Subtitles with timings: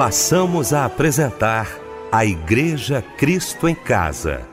[0.00, 1.68] passamos a apresentar
[2.10, 4.48] a Igreja Cristo em Casa.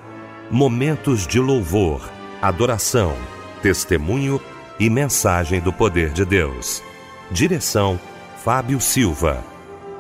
[0.52, 2.02] Momentos de louvor,
[2.42, 3.16] adoração,
[3.62, 4.42] testemunho
[4.78, 6.84] e mensagem do poder de Deus.
[7.32, 7.98] Direção:
[8.44, 9.42] Fábio Silva.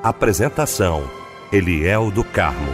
[0.03, 1.09] Apresentação:
[1.49, 2.73] Eliel do Carmo.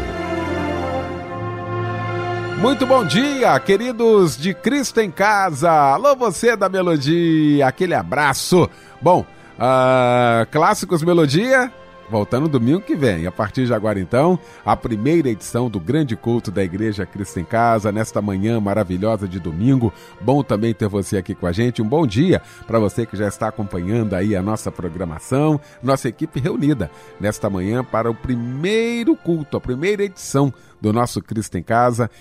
[2.60, 5.70] Muito bom dia, queridos de Cristo em Casa.
[5.70, 8.68] Alô, você da Melodia, aquele abraço.
[9.00, 9.24] Bom,
[9.60, 11.72] uh, clássicos Melodia
[12.14, 13.26] voltando domingo que vem.
[13.26, 17.44] A partir de agora, então, a primeira edição do grande culto da Igreja Cristo em
[17.44, 19.92] Casa, nesta manhã maravilhosa de domingo.
[20.22, 21.82] Bom também ter você aqui com a gente.
[21.82, 26.40] Um bom dia para você que já está acompanhando aí a nossa programação, nossa equipe
[26.40, 32.12] reunida nesta manhã para o primeiro culto, a primeira edição do nosso Cristo em Casa.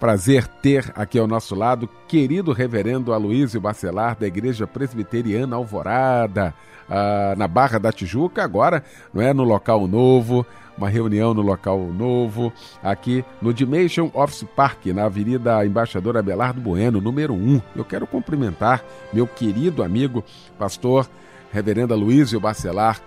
[0.00, 6.54] Prazer ter aqui ao nosso lado querido reverendo Aloísio Bacelar da Igreja Presbiteriana Alvorada
[6.88, 11.78] ah, na Barra da Tijuca, agora não é no local novo, uma reunião no local
[11.78, 17.60] novo, aqui no Dimension Office Park, na Avenida Embaixador Abelardo Bueno, número 1.
[17.74, 20.22] Eu quero cumprimentar meu querido amigo,
[20.58, 21.08] pastor
[21.52, 23.00] Reverenda Luísio Bacelar,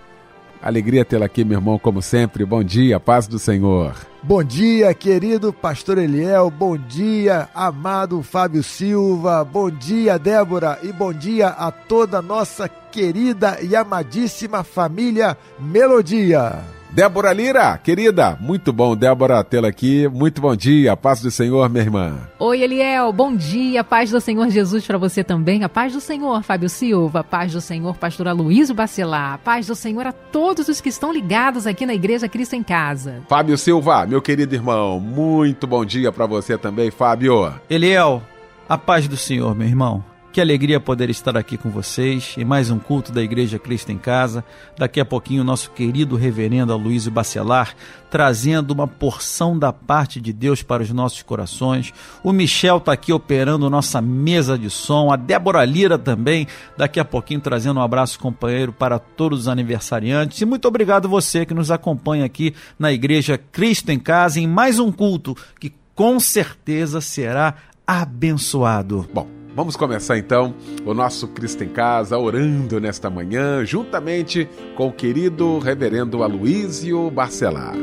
[0.62, 2.44] Alegria tê-la aqui, meu irmão, como sempre.
[2.44, 4.09] Bom dia, paz do Senhor.
[4.22, 6.50] Bom dia, querido pastor Eliel.
[6.50, 9.42] Bom dia, amado Fábio Silva.
[9.42, 10.78] Bom dia, Débora.
[10.82, 16.79] E bom dia a toda nossa querida e amadíssima família Melodia.
[16.92, 20.08] Débora Lira, querida, muito bom, Débora, tê-la aqui.
[20.08, 22.18] Muito bom dia, paz do Senhor, minha irmã.
[22.36, 25.62] Oi, Eliel, bom dia, paz do Senhor Jesus para você também.
[25.62, 29.68] A paz do Senhor, Fábio Silva, a paz do Senhor, pastor Aloysio Bacelar, a paz
[29.68, 33.22] do Senhor a todos os que estão ligados aqui na Igreja Cristo em Casa.
[33.28, 37.54] Fábio Silva, meu querido irmão, muito bom dia para você também, Fábio.
[37.70, 38.20] Eliel,
[38.68, 40.09] a paz do Senhor, meu irmão.
[40.32, 43.98] Que alegria poder estar aqui com vocês em mais um culto da Igreja Cristo em
[43.98, 44.44] Casa.
[44.78, 47.74] Daqui a pouquinho, nosso querido reverendo Aloysio Bacelar
[48.08, 51.92] trazendo uma porção da parte de Deus para os nossos corações.
[52.22, 55.12] O Michel está aqui operando nossa mesa de som.
[55.12, 56.46] A Débora Lira também,
[56.76, 60.40] daqui a pouquinho, trazendo um abraço companheiro para todos os aniversariantes.
[60.40, 64.78] E muito obrigado você que nos acompanha aqui na Igreja Cristo em Casa em mais
[64.78, 69.08] um culto que com certeza será abençoado.
[69.12, 69.39] Bom.
[69.54, 75.58] Vamos começar então o nosso Cristo em Casa orando nesta manhã, juntamente com o querido
[75.58, 77.74] reverendo Aloísio Barcelar.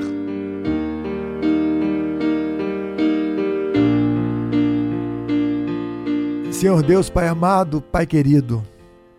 [6.52, 8.64] Senhor Deus, Pai amado, Pai querido,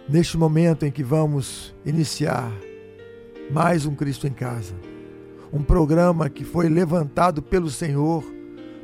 [0.08, 2.50] neste momento em que vamos iniciar
[3.50, 4.74] mais um Cristo em Casa,
[5.52, 8.24] um programa que foi levantado pelo Senhor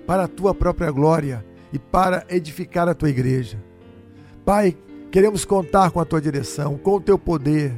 [0.06, 3.60] para a tua própria glória e para edificar a tua igreja.
[4.44, 4.76] Pai,
[5.10, 7.74] queremos contar com a tua direção, com o teu poder,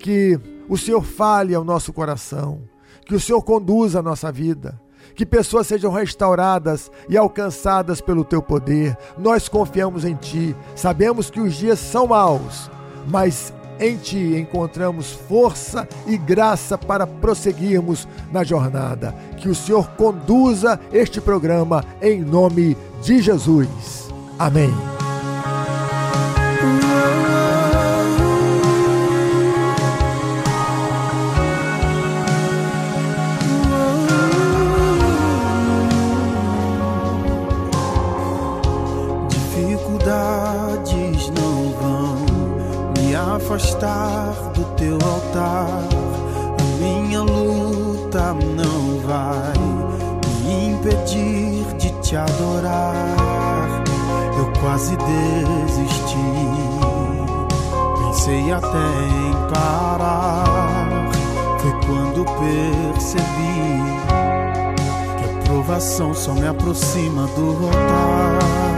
[0.00, 0.36] que
[0.68, 2.60] o Senhor fale ao nosso coração,
[3.06, 4.80] que o Senhor conduza a nossa vida,
[5.14, 8.96] que pessoas sejam restauradas e alcançadas pelo teu poder.
[9.16, 12.68] Nós confiamos em ti, sabemos que os dias são maus,
[13.06, 19.14] mas em Ti encontramos força e graça para prosseguirmos na jornada.
[19.38, 24.08] Que o Senhor conduza este programa em nome de Jesus.
[24.38, 24.70] Amém.
[50.80, 53.84] Impedir de te adorar.
[54.36, 56.16] Eu quase desisti,
[57.98, 61.10] pensei até em parar.
[61.58, 63.22] Foi quando percebi
[65.18, 68.69] que a provação só me aproxima do altar.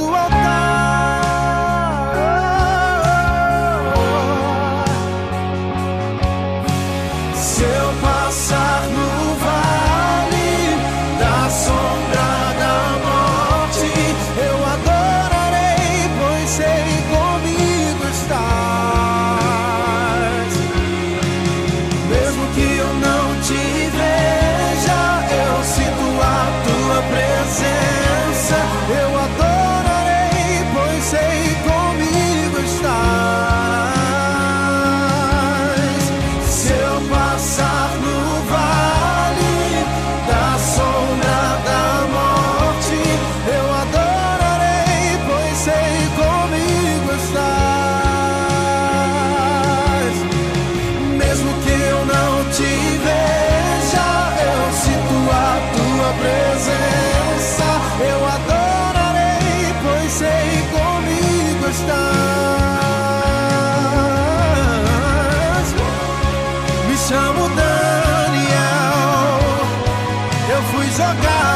[0.00, 0.29] Aproxima do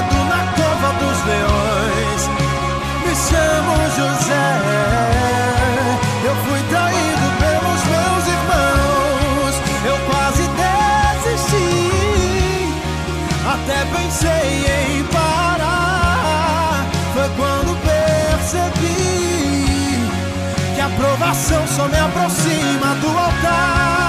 [0.02, 2.20] na cova dos leões.
[3.05, 4.49] Me chamo José.
[6.25, 9.55] Eu fui traído pelos meus irmãos.
[9.85, 11.73] Eu quase desisti.
[13.46, 14.49] Até pensei
[14.79, 16.87] em parar.
[17.12, 18.88] Foi quando percebi
[20.75, 24.03] que a aprovação só me aproxima do altar.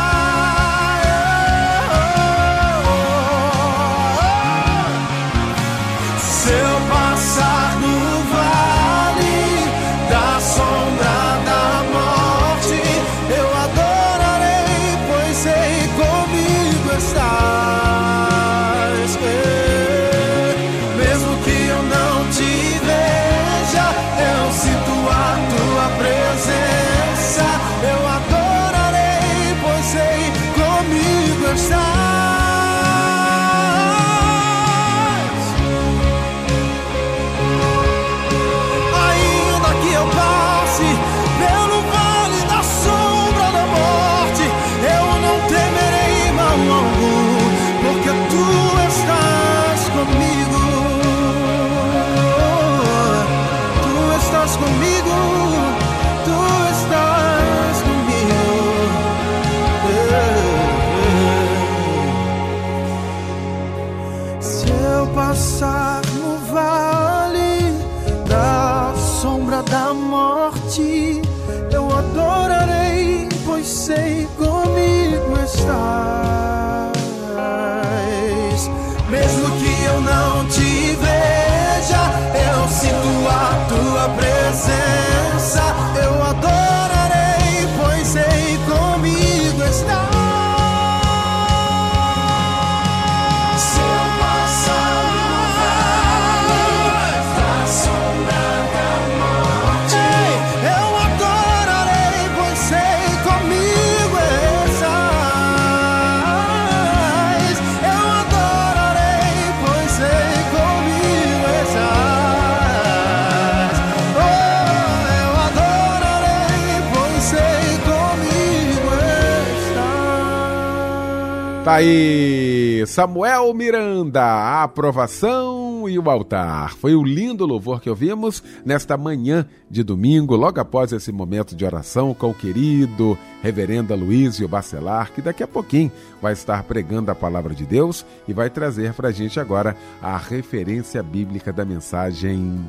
[121.66, 126.76] Tá aí, Samuel Miranda, a aprovação e o altar.
[126.76, 131.66] Foi o lindo louvor que ouvimos nesta manhã de domingo, logo após esse momento de
[131.66, 135.92] oração com o querido reverendo Luísio Bacelar, que daqui a pouquinho
[136.22, 140.16] vai estar pregando a palavra de Deus e vai trazer para a gente agora a
[140.18, 142.64] referência bíblica da mensagem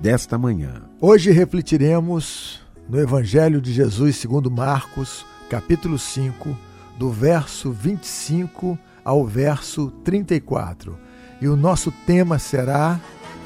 [0.00, 0.80] desta manhã.
[1.02, 6.71] Hoje refletiremos no Evangelho de Jesus segundo Marcos, capítulo 5,
[7.02, 10.96] do verso 25 ao verso 34.
[11.40, 13.00] E o nosso tema será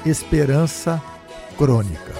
[0.05, 1.01] Esperança
[1.57, 2.13] Crônica.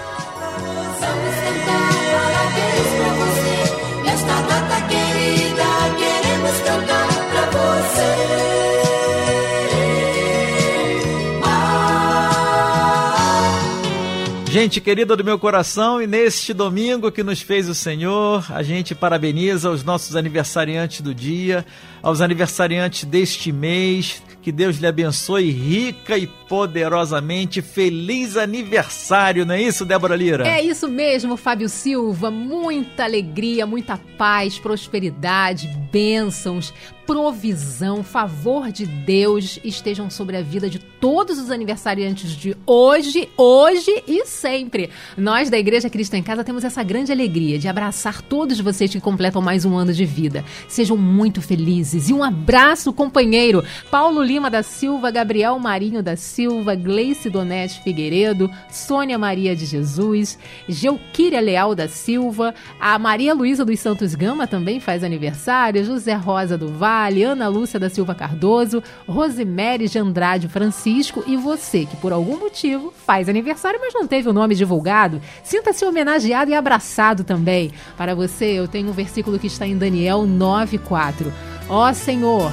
[14.59, 18.95] Gente querida do meu coração, e neste domingo que nos fez o Senhor, a gente
[18.95, 21.63] parabeniza os nossos aniversariantes do dia,
[22.01, 24.21] aos aniversariantes deste mês.
[24.41, 27.61] Que Deus lhe abençoe rica e poderosamente.
[27.61, 30.47] Feliz aniversário, não é isso, Débora Lira?
[30.47, 32.31] É isso mesmo, Fábio Silva.
[32.31, 36.73] Muita alegria, muita paz, prosperidade, bênçãos,
[37.05, 44.03] provisão, favor de Deus estejam sobre a vida de todos os aniversariantes de hoje, hoje
[44.07, 44.89] e sempre.
[45.17, 48.99] Nós da Igreja Cristo em Casa temos essa grande alegria de abraçar todos vocês que
[48.99, 50.43] completam mais um ano de vida.
[50.67, 53.63] Sejam muito felizes e um abraço, companheiro.
[53.89, 60.37] Paulo Lima da Silva, Gabriel Marinho da Silva, Gleice Donete Figueiredo, Sônia Maria de Jesus,
[60.67, 66.57] Geuquíria Leal da Silva, a Maria Luísa dos Santos Gama também faz aniversário, José Rosa
[66.57, 72.11] do Vale, Ana Lúcia da Silva Cardoso, Rosemary de Andrade Francisco e você que por
[72.11, 77.71] algum motivo faz aniversário, mas não teve o nome divulgado, sinta-se homenageado e abraçado também.
[77.95, 81.31] Para você, eu tenho um versículo que está em Daniel 9:4.
[81.69, 82.49] Ó Senhor,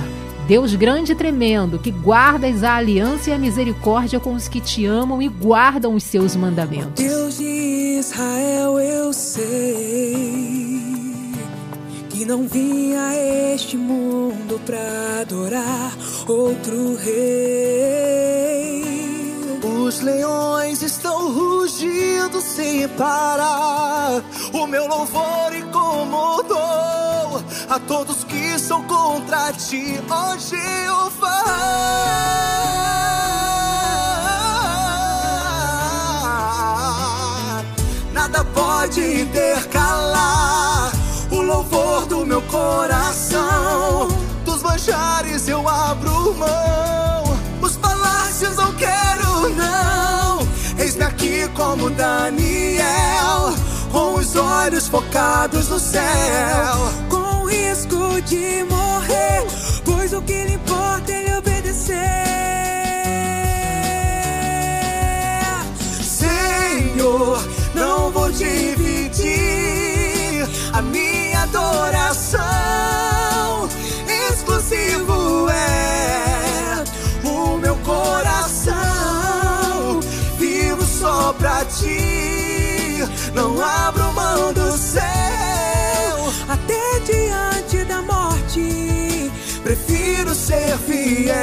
[0.49, 4.85] Deus grande e tremendo, que guardas a aliança e a misericórdia com os que te
[4.85, 7.05] amam e guardam os seus mandamentos.
[7.05, 10.35] Deus de Israel, eu sei
[12.11, 13.15] que não vim a
[13.55, 15.93] este mundo pra adorar
[16.27, 18.83] outro rei.
[19.63, 24.25] Os leões estão rugindo sem parar.
[24.53, 27.24] O meu louvor incomodou
[27.69, 31.45] a todos que são contra ti, ó Jeová.
[38.13, 40.93] Nada pode intercalar
[41.31, 44.09] o louvor do meu coração.
[44.45, 47.25] Dos manjares eu abro mão,
[47.63, 50.39] os palácios não quero não.
[50.79, 53.55] Eis-me aqui como Daniel,
[53.91, 57.24] com os olhos focados no céu.
[57.55, 59.47] Risco de morrer,
[59.85, 61.95] pois o que lhe importa é ele obedecer.
[66.03, 67.39] Senhor,
[67.75, 69.35] não vou dividir
[70.73, 72.43] a minha adoração.
[74.31, 76.85] Exclusivo é
[77.25, 78.75] o meu coração.
[80.39, 85.14] Vivo só pra ti, não abro mão do céu.
[90.45, 91.35] Ser fiel.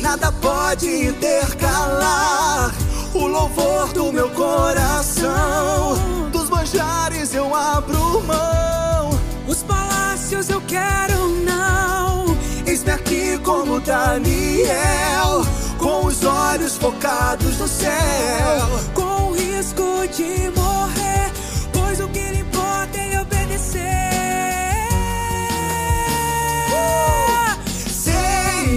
[0.00, 2.74] Nada pode intercalar
[3.14, 5.94] o louvor do meu coração.
[6.32, 9.10] Dos manjares eu abro mão.
[9.46, 12.36] os palácios eu quero não.
[12.66, 15.46] Eis-me aqui como Daniel,
[15.78, 18.68] com os olhos focados no céu.
[18.94, 21.30] Com risco de morrer,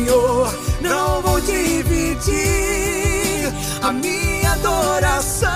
[0.10, 0.50] Senhor,
[0.82, 2.34] não vou dividir
[3.84, 5.50] a minha adoração.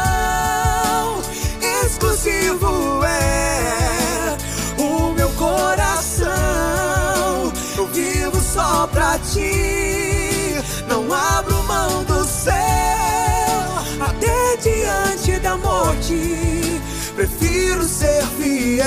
[1.84, 4.38] Exclusivo é
[4.78, 6.32] o meu coração.
[7.76, 12.54] Eu vivo só pra ti, não abro mão do céu.
[14.02, 16.80] Até diante da morte,
[17.16, 18.86] prefiro ser fiel.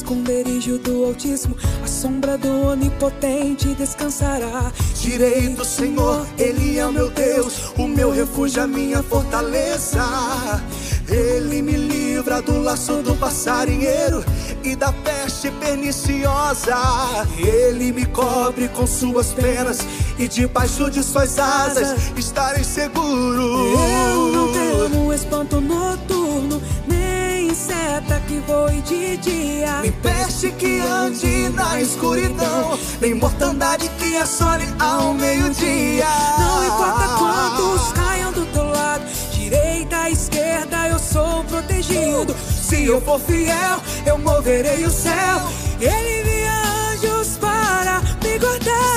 [0.00, 1.54] Esconderijo do Altíssimo,
[1.84, 4.72] a sombra do Onipotente descansará.
[4.98, 10.02] Direi do Senhor, Ele é o meu Deus, o meu refúgio, a minha fortaleza.
[11.06, 14.24] Ele me livra do laço do passarinheiro
[14.64, 16.76] e da peste perniciosa.
[17.36, 19.80] Ele me cobre com suas penas
[20.18, 23.42] e debaixo de suas asas estarei seguro.
[23.42, 26.62] Eu não temo espanto noturno,
[27.70, 29.80] seta que voe de dia.
[29.82, 36.04] Nem peste que ande na escuridão, nem mortandade que assole ao meio-dia.
[36.38, 42.34] Não importa quantos caiam do teu lado, direita, esquerda, eu sou protegido.
[42.68, 45.36] Se eu for fiel, eu moverei o céu.
[45.80, 46.52] Ele envia
[46.92, 48.89] anjos para me guardar.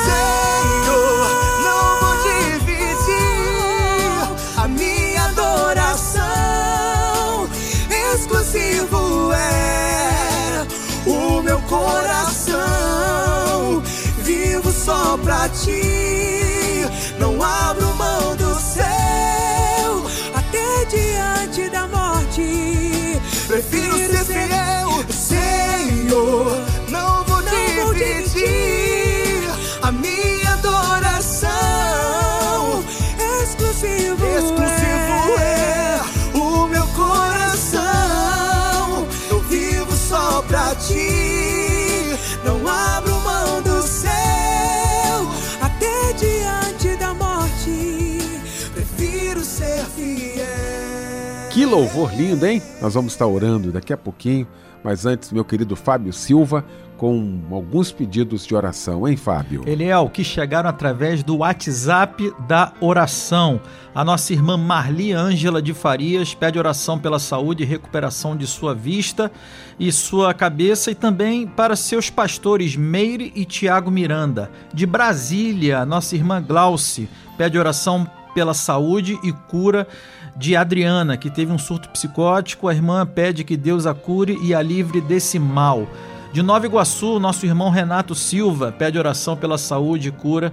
[51.73, 52.61] Louvor lindo, hein?
[52.79, 54.47] Nós vamos estar orando daqui a pouquinho,
[54.83, 56.63] mas antes, meu querido Fábio Silva,
[56.97, 59.63] com alguns pedidos de oração, hein, Fábio?
[59.65, 63.59] Eliel, que chegaram através do WhatsApp da oração.
[63.95, 68.75] A nossa irmã Marli Ângela de Farias pede oração pela saúde e recuperação de sua
[68.75, 69.31] vista
[69.79, 74.51] e sua cabeça e também para seus pastores Meire e Tiago Miranda.
[74.71, 79.87] De Brasília, nossa irmã Glauce pede oração pela saúde e cura
[80.35, 82.67] de Adriana, que teve um surto psicótico.
[82.67, 85.87] A irmã pede que Deus a cure e a livre desse mal.
[86.31, 90.51] De Nova Iguaçu, nosso irmão Renato Silva pede oração pela saúde e cura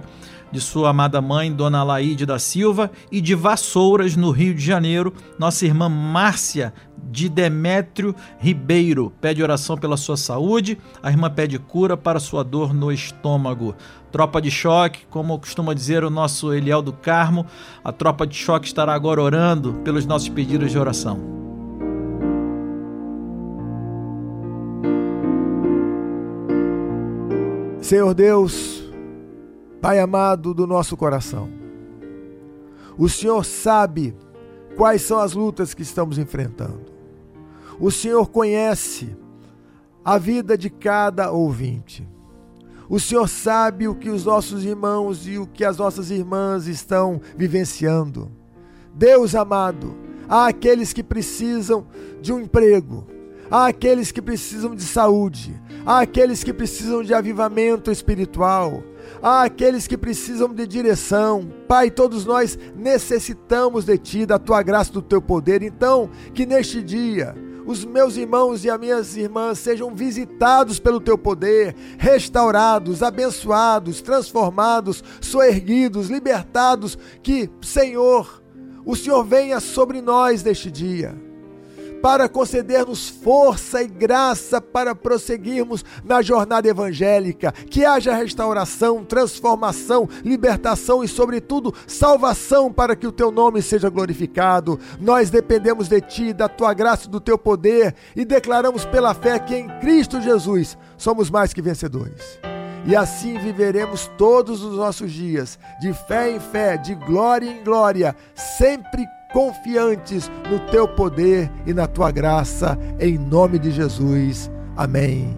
[0.51, 5.13] de sua amada mãe, Dona Laíde da Silva, e de Vassouras, no Rio de Janeiro,
[5.39, 11.97] nossa irmã Márcia de Demétrio Ribeiro pede oração pela sua saúde, a irmã pede cura
[11.97, 13.75] para sua dor no estômago.
[14.11, 17.45] Tropa de choque, como costuma dizer o nosso Eliel do Carmo,
[17.83, 21.19] a tropa de choque estará agora orando pelos nossos pedidos de oração.
[27.81, 28.80] Senhor Deus,
[29.81, 31.49] Pai amado do nosso coração,
[32.97, 34.15] o Senhor sabe
[34.77, 36.85] quais são as lutas que estamos enfrentando.
[37.79, 39.15] O Senhor conhece
[40.05, 42.07] a vida de cada ouvinte.
[42.87, 47.19] O Senhor sabe o que os nossos irmãos e o que as nossas irmãs estão
[47.35, 48.31] vivenciando.
[48.93, 49.95] Deus amado,
[50.29, 51.87] há aqueles que precisam
[52.21, 53.07] de um emprego,
[53.51, 55.53] Há aqueles que precisam de saúde,
[55.85, 58.81] há aqueles que precisam de avivamento espiritual,
[59.21, 61.51] há aqueles que precisam de direção.
[61.67, 65.61] Pai, todos nós necessitamos de Ti, da Tua graça, do Teu poder.
[65.61, 71.17] Então, que neste dia os meus irmãos e as minhas irmãs sejam visitados pelo teu
[71.17, 76.97] poder, restaurados, abençoados, transformados, soerguidos, libertados.
[77.21, 78.41] Que, Senhor,
[78.83, 81.30] o Senhor venha sobre nós neste dia
[82.01, 91.03] para conceder-nos força e graça para prosseguirmos na jornada evangélica, que haja restauração, transformação, libertação
[91.03, 94.79] e, sobretudo, salvação para que o teu nome seja glorificado.
[94.99, 99.37] Nós dependemos de ti, da tua graça e do teu poder e declaramos pela fé
[99.37, 102.39] que em Cristo Jesus somos mais que vencedores.
[102.85, 108.15] E assim viveremos todos os nossos dias, de fé em fé, de glória em glória,
[108.35, 114.51] sempre confiantes no teu poder e na tua graça, em nome de Jesus.
[114.75, 115.35] Amém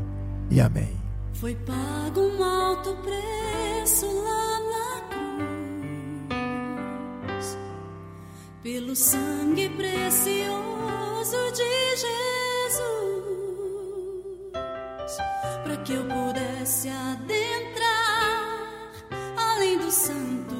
[0.49, 0.95] e amém.
[1.34, 5.01] Foi pago um alto preço lá na
[6.38, 7.58] cruz,
[8.62, 13.23] pelo sangue precioso de Jesus,
[15.63, 18.60] para que eu pudesse adentrar
[19.38, 20.52] além do santo.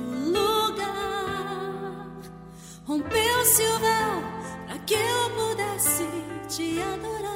[2.86, 4.22] Rompeu-se o véu
[4.67, 6.06] para que eu pudesse
[6.50, 7.34] te adorar.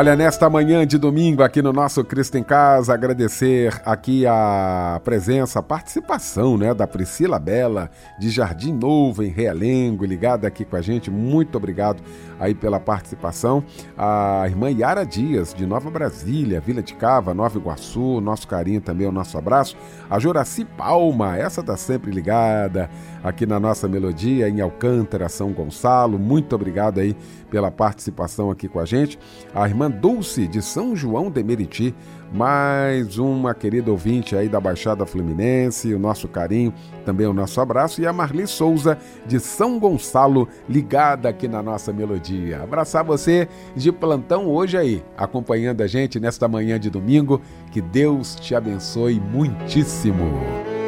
[0.00, 5.58] Olha, nesta manhã de domingo aqui no nosso Cristo em Casa, agradecer aqui a presença,
[5.58, 10.80] a participação, né, da Priscila Bela de Jardim Novo em Realengo, ligada aqui com a
[10.80, 11.10] gente.
[11.10, 12.02] Muito obrigado
[12.38, 13.62] aí pela participação.
[13.94, 19.06] A irmã Yara Dias de Nova Brasília, Vila de Cava, Nova Iguaçu, nosso carinho também,
[19.06, 19.76] o nosso abraço.
[20.08, 22.88] A Joraci Palma, essa tá sempre ligada
[23.22, 26.18] aqui na nossa melodia em Alcântara, São Gonçalo.
[26.18, 27.16] Muito obrigado aí
[27.50, 29.18] pela participação aqui com a gente.
[29.54, 31.94] A irmã Dulce de São João de Meriti,
[32.32, 36.72] mais uma querida ouvinte aí da Baixada Fluminense, o nosso carinho,
[37.04, 38.00] também o nosso abraço.
[38.00, 42.62] E a Marli Souza de São Gonçalo, ligada aqui na nossa melodia.
[42.62, 47.40] Abraçar você de plantão hoje aí, acompanhando a gente nesta manhã de domingo.
[47.72, 50.79] Que Deus te abençoe muitíssimo.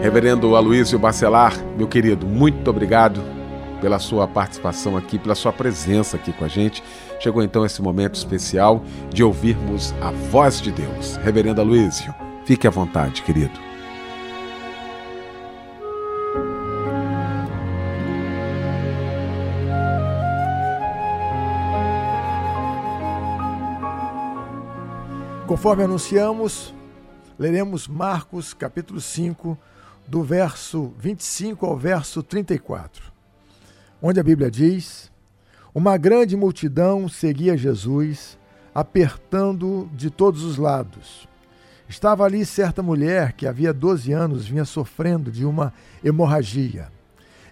[0.00, 3.20] Reverendo Aloysio Bacelar, meu querido, muito obrigado
[3.80, 6.84] pela sua participação aqui, pela sua presença aqui com a gente.
[7.18, 8.82] Chegou então esse momento especial
[9.12, 11.16] de ouvirmos a voz de Deus.
[11.16, 13.58] Reverendo Aloysio, fique à vontade, querido.
[25.48, 26.72] Conforme anunciamos,
[27.36, 29.58] leremos Marcos capítulo 5,
[30.08, 33.12] do verso 25 ao verso 34,
[34.00, 35.12] onde a Bíblia diz:
[35.74, 38.38] Uma grande multidão seguia Jesus,
[38.74, 41.28] apertando de todos os lados.
[41.86, 46.88] Estava ali certa mulher que havia 12 anos vinha sofrendo de uma hemorragia.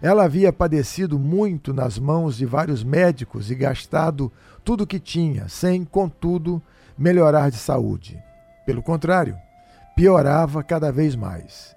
[0.00, 4.32] Ela havia padecido muito nas mãos de vários médicos e gastado
[4.64, 6.62] tudo o que tinha, sem, contudo,
[6.98, 8.18] melhorar de saúde.
[8.66, 9.36] Pelo contrário,
[9.94, 11.75] piorava cada vez mais.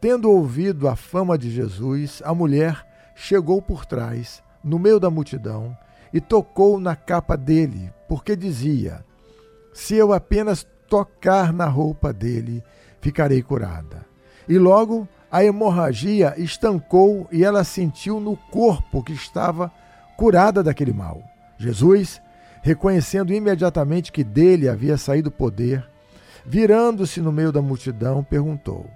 [0.00, 5.76] Tendo ouvido a fama de Jesus, a mulher chegou por trás, no meio da multidão,
[6.12, 9.04] e tocou na capa dele, porque dizia:
[9.74, 12.64] Se eu apenas tocar na roupa dele,
[13.00, 14.06] ficarei curada.
[14.48, 19.70] E logo a hemorragia estancou e ela sentiu no corpo que estava
[20.16, 21.22] curada daquele mal.
[21.58, 22.22] Jesus,
[22.62, 25.86] reconhecendo imediatamente que dele havia saído poder,
[26.44, 28.86] virando-se no meio da multidão, perguntou: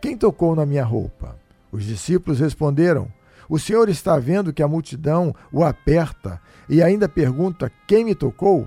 [0.00, 1.36] Quem tocou na minha roupa?
[1.70, 3.08] Os discípulos responderam:
[3.48, 8.66] O senhor está vendo que a multidão o aperta e ainda pergunta: Quem me tocou?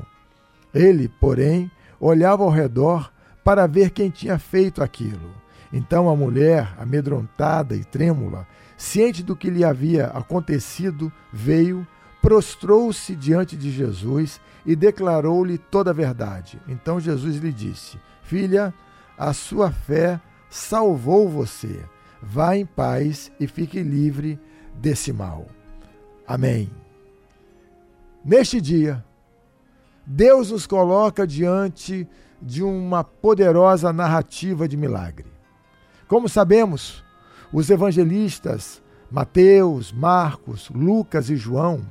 [0.74, 3.12] Ele, porém, olhava ao redor
[3.44, 5.32] para ver quem tinha feito aquilo.
[5.72, 11.86] Então a mulher, amedrontada e trêmula, ciente do que lhe havia acontecido, veio,
[12.22, 16.62] prostrou-se diante de Jesus e declarou-lhe toda a verdade.
[16.68, 18.72] Então Jesus lhe disse: Filha,
[19.18, 20.22] a sua fé
[20.54, 21.84] salvou você.
[22.22, 24.40] Vá em paz e fique livre
[24.76, 25.48] desse mal.
[26.28, 26.70] Amém.
[28.24, 29.04] Neste dia,
[30.06, 32.08] Deus nos coloca diante
[32.40, 35.26] de uma poderosa narrativa de milagre.
[36.08, 37.04] Como sabemos,
[37.52, 41.84] os evangelistas Mateus, Marcos, Lucas e João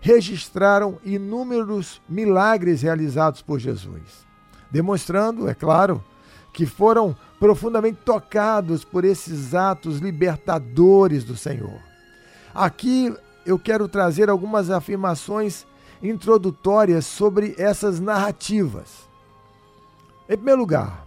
[0.00, 4.24] registraram inúmeros milagres realizados por Jesus,
[4.70, 6.02] demonstrando, é claro,
[6.54, 11.78] que foram profundamente tocados por esses atos libertadores do Senhor.
[12.54, 15.66] Aqui eu quero trazer algumas afirmações
[16.02, 19.06] introdutórias sobre essas narrativas.
[20.26, 21.04] Em primeiro lugar,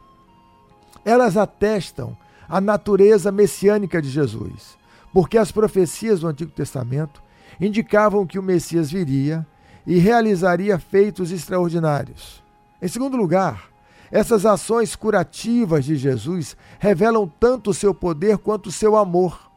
[1.03, 2.15] elas atestam
[2.47, 4.77] a natureza messiânica de Jesus,
[5.11, 7.19] porque as profecias do Antigo Testamento
[7.59, 9.43] indicavam que o Messias viria
[9.87, 12.43] e realizaria feitos extraordinários.
[12.79, 13.71] Em segundo lugar,
[14.11, 19.51] essas ações curativas de Jesus revelam tanto o seu poder quanto o seu amor.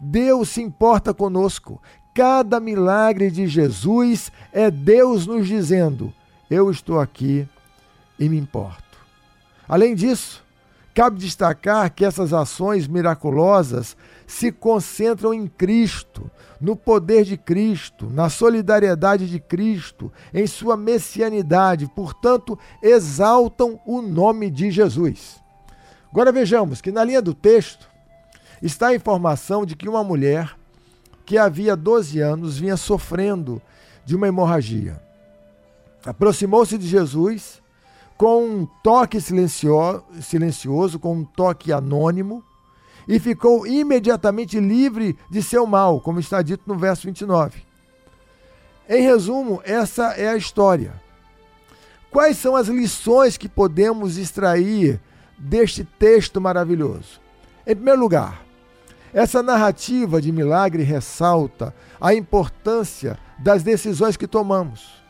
[0.00, 1.80] Deus se importa conosco.
[2.14, 6.12] Cada milagre de Jesus é Deus nos dizendo:
[6.48, 7.46] Eu estou aqui
[8.18, 8.98] e me importo.
[9.68, 10.42] Além disso,
[10.94, 13.96] cabe destacar que essas ações miraculosas
[14.30, 21.90] se concentram em Cristo, no poder de Cristo, na solidariedade de Cristo, em sua messianidade,
[21.96, 25.40] portanto, exaltam o nome de Jesus.
[26.12, 27.88] Agora vejamos que na linha do texto
[28.62, 30.56] está a informação de que uma mulher
[31.26, 33.60] que havia 12 anos vinha sofrendo
[34.04, 35.02] de uma hemorragia.
[36.06, 37.60] Aproximou-se de Jesus
[38.16, 42.44] com um toque silencioso, com um toque anônimo,
[43.10, 47.60] e ficou imediatamente livre de seu mal, como está dito no verso 29.
[48.88, 50.92] Em resumo, essa é a história.
[52.08, 55.00] Quais são as lições que podemos extrair
[55.36, 57.20] deste texto maravilhoso?
[57.66, 58.46] Em primeiro lugar,
[59.12, 65.02] Essa narrativa de milagre ressalta a importância das decisões que tomamos.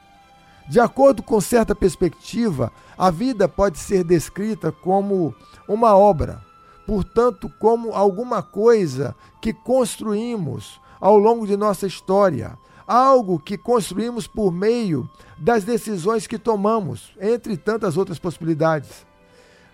[0.66, 5.34] De acordo com certa perspectiva, a vida pode ser descrita como
[5.68, 6.40] uma obra,
[6.90, 14.50] portanto, como alguma coisa que construímos ao longo de nossa história, algo que construímos por
[14.50, 19.06] meio das decisões que tomamos, entre tantas outras possibilidades.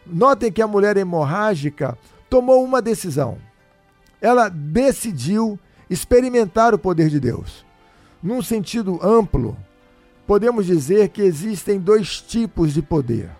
[0.06, 1.96] Notem que a mulher hemorrágica
[2.28, 3.38] tomou uma decisão.
[4.20, 7.64] Ela decidiu experimentar o poder de Deus.
[8.22, 9.56] Num sentido amplo,
[10.26, 13.30] podemos dizer que existem dois tipos de poder: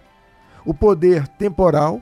[0.64, 2.00] o poder temporal,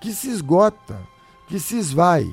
[0.00, 1.00] que se esgota,
[1.46, 2.30] que se esvai.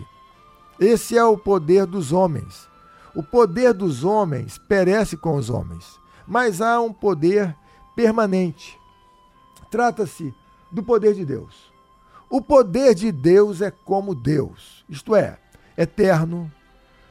[0.80, 2.68] Esse é o poder dos homens.
[3.16, 7.56] O poder dos homens perece com os homens, mas há um poder
[7.96, 8.78] permanente.
[9.72, 10.34] Trata-se
[10.70, 11.72] do poder de Deus.
[12.30, 15.38] O poder de Deus é como Deus, isto é,
[15.78, 16.52] eterno,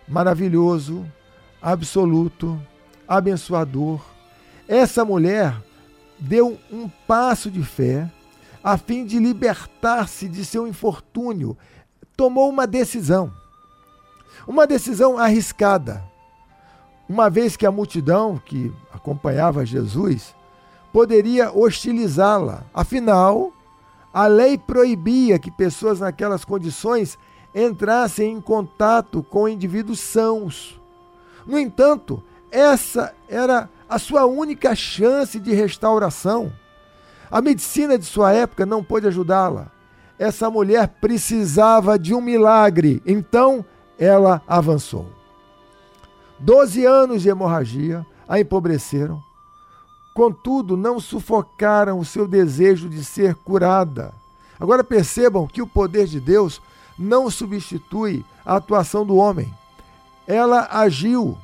[0.06, 1.06] maravilhoso,
[1.62, 2.60] absoluto,
[3.08, 4.02] abençoador.
[4.68, 5.56] Essa mulher
[6.18, 8.10] deu um passo de fé
[8.64, 11.56] a fim de libertar-se de seu infortúnio,
[12.16, 13.30] tomou uma decisão.
[14.48, 16.02] Uma decisão arriscada,
[17.08, 20.34] uma vez que a multidão que acompanhava Jesus
[20.92, 22.64] poderia hostilizá-la.
[22.72, 23.52] Afinal,
[24.12, 27.18] a lei proibia que pessoas naquelas condições
[27.54, 30.80] entrassem em contato com indivíduos sãos.
[31.46, 36.52] No entanto, essa era a sua única chance de restauração.
[37.30, 39.68] A medicina de sua época não pôde ajudá-la.
[40.18, 43.64] Essa mulher precisava de um milagre, então
[43.98, 45.06] ela avançou.
[46.38, 49.20] Doze anos de hemorragia a empobreceram,
[50.14, 54.12] contudo, não sufocaram o seu desejo de ser curada.
[54.58, 56.62] Agora percebam que o poder de Deus
[56.98, 59.52] não substitui a atuação do homem.
[60.26, 61.36] Ela agiu.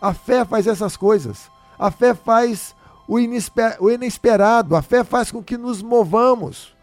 [0.00, 1.50] A fé faz essas coisas.
[1.78, 2.74] A fé faz
[3.06, 3.18] o
[3.90, 4.76] inesperado.
[4.76, 6.74] A fé faz com que nos movamos.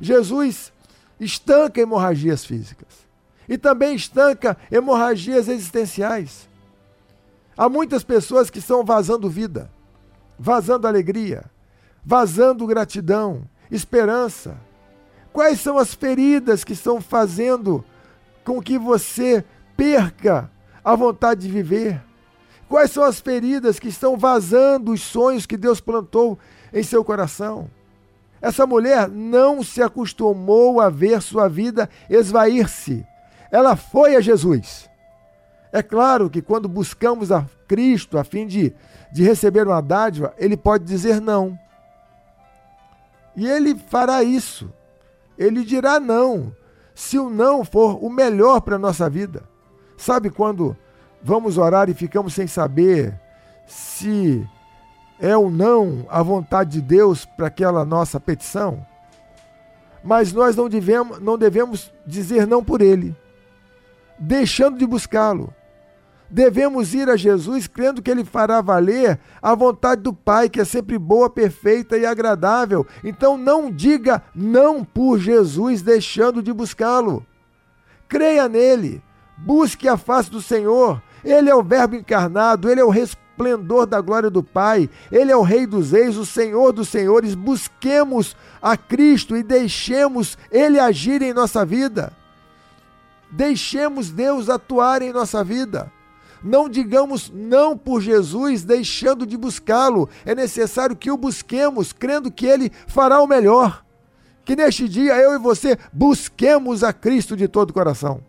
[0.00, 0.72] Jesus
[1.18, 2.88] estanca hemorragias físicas
[3.48, 6.48] e também estanca hemorragias existenciais.
[7.56, 9.70] Há muitas pessoas que estão vazando vida,
[10.38, 11.44] vazando alegria,
[12.04, 14.56] vazando gratidão, esperança,
[15.32, 17.84] Quais são as feridas que estão fazendo
[18.44, 19.44] com que você
[19.76, 20.50] perca
[20.84, 22.02] a vontade de viver?
[22.70, 26.38] Quais são as feridas que estão vazando os sonhos que Deus plantou
[26.72, 27.70] em seu coração?
[28.40, 33.04] Essa mulher não se acostumou a ver sua vida esvair-se.
[33.50, 34.88] Ela foi a Jesus.
[35.70, 38.72] É claro que quando buscamos a Cristo a fim de,
[39.12, 41.58] de receber uma dádiva, ele pode dizer não.
[43.36, 44.72] E ele fará isso
[45.40, 46.54] ele dirá não,
[46.94, 49.42] se o não for o melhor para a nossa vida.
[49.96, 50.76] Sabe quando
[51.22, 53.18] vamos orar e ficamos sem saber
[53.66, 54.46] se
[55.18, 58.84] é ou não a vontade de Deus para aquela nossa petição?
[60.02, 63.14] Mas nós não devemos, não devemos dizer não por ele,
[64.18, 65.52] deixando de buscá-lo.
[66.30, 70.64] Devemos ir a Jesus crendo que ele fará valer a vontade do Pai, que é
[70.64, 72.86] sempre boa, perfeita e agradável.
[73.02, 77.26] Então não diga não por Jesus, deixando de buscá-lo.
[78.08, 79.02] Creia nele,
[79.36, 81.02] busque a face do Senhor.
[81.24, 85.36] Ele é o Verbo encarnado, ele é o resplendor da glória do Pai, ele é
[85.36, 87.34] o Rei dos Reis, o Senhor dos Senhores.
[87.34, 92.12] Busquemos a Cristo e deixemos ele agir em nossa vida.
[93.30, 95.90] Deixemos Deus atuar em nossa vida.
[96.42, 100.08] Não digamos não por Jesus, deixando de buscá-lo.
[100.24, 103.84] É necessário que o busquemos, crendo que ele fará o melhor.
[104.44, 108.22] Que neste dia eu e você busquemos a Cristo de todo o coração.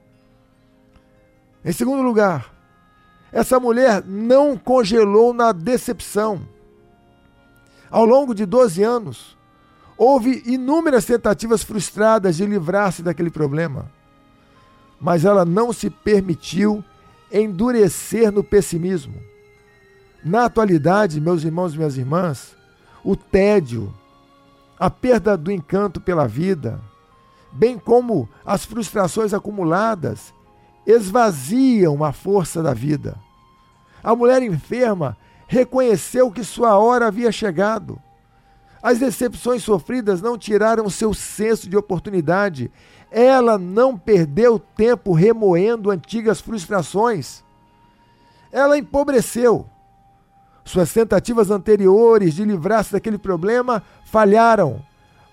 [1.63, 2.50] Em segundo lugar,
[3.31, 6.41] essa mulher não congelou na decepção.
[7.89, 9.37] Ao longo de 12 anos,
[9.97, 13.91] houve inúmeras tentativas frustradas de livrar-se daquele problema,
[14.99, 16.83] mas ela não se permitiu
[17.31, 19.15] endurecer no pessimismo.
[20.23, 22.55] Na atualidade, meus irmãos e minhas irmãs,
[23.03, 23.93] o tédio,
[24.77, 26.79] a perda do encanto pela vida,
[27.51, 30.33] bem como as frustrações acumuladas,
[30.85, 33.17] esvaziam a força da vida.
[34.03, 35.17] A mulher enferma
[35.47, 37.99] reconheceu que sua hora havia chegado.
[38.81, 42.71] As decepções sofridas não tiraram seu senso de oportunidade
[43.11, 47.43] ela não perdeu tempo remoendo antigas frustrações.
[48.49, 49.65] Ela empobreceu.
[50.63, 54.81] Suas tentativas anteriores de livrar-se daquele problema falharam,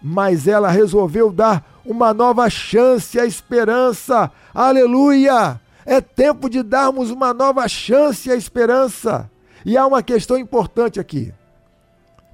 [0.03, 4.31] mas ela resolveu dar uma nova chance à esperança.
[4.53, 5.59] Aleluia!
[5.87, 9.31] É tempo de darmos uma nova chance à esperança.
[9.65, 11.33] E há uma questão importante aqui.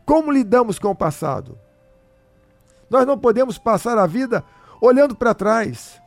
[0.05, 1.57] Como lidamos com o passado?
[2.91, 4.45] Nós não podemos passar a vida
[4.81, 6.01] olhando para trás,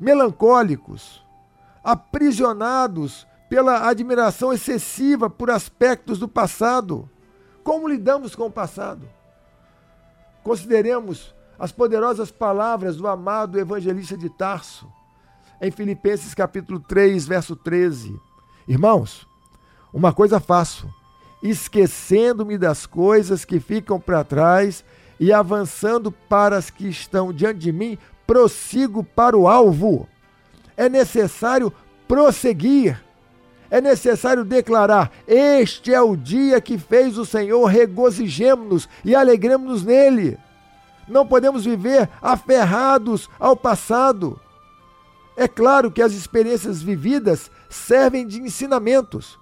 [0.00, 1.22] melancólicos,
[1.84, 7.08] aprisionados pela admiração excessiva por aspectos do passado.
[7.62, 9.06] Como lidamos com o passado?
[10.42, 14.86] Consideremos as poderosas palavras do amado evangelista de Tarso,
[15.60, 18.18] em Filipenses capítulo 3, verso 13.
[18.68, 19.26] Irmãos,
[19.92, 20.88] uma coisa faço,
[21.42, 24.84] esquecendo-me das coisas que ficam para trás
[25.18, 30.08] e avançando para as que estão diante de mim, prossigo para o alvo.
[30.76, 31.72] É necessário
[32.06, 33.02] prosseguir.
[33.70, 40.38] É necessário declarar: Este é o dia que fez o Senhor, regozijemos-nos e alegremos-nos nele.
[41.08, 44.38] Não podemos viver aferrados ao passado.
[45.36, 49.38] É claro que as experiências vividas servem de ensinamentos.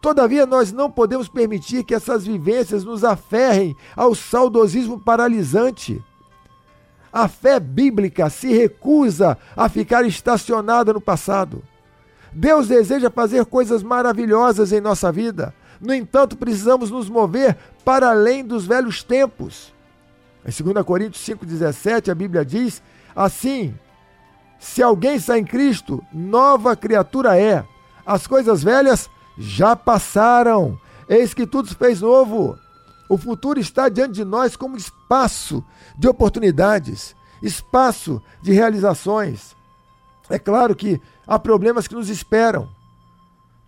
[0.00, 6.02] Todavia, nós não podemos permitir que essas vivências nos aferrem ao saudosismo paralisante.
[7.12, 11.62] A fé bíblica se recusa a ficar estacionada no passado.
[12.32, 15.54] Deus deseja fazer coisas maravilhosas em nossa vida.
[15.80, 19.72] No entanto, precisamos nos mover para além dos velhos tempos.
[20.48, 22.82] Em 2 Coríntios 5,17, a Bíblia diz
[23.14, 23.74] assim:
[24.58, 27.62] Se alguém está em Cristo, nova criatura é.
[28.06, 30.80] As coisas velhas já passaram.
[31.06, 32.58] Eis que tudo se fez novo.
[33.10, 35.62] O futuro está diante de nós como espaço
[35.98, 39.54] de oportunidades, espaço de realizações.
[40.30, 42.70] É claro que há problemas que nos esperam.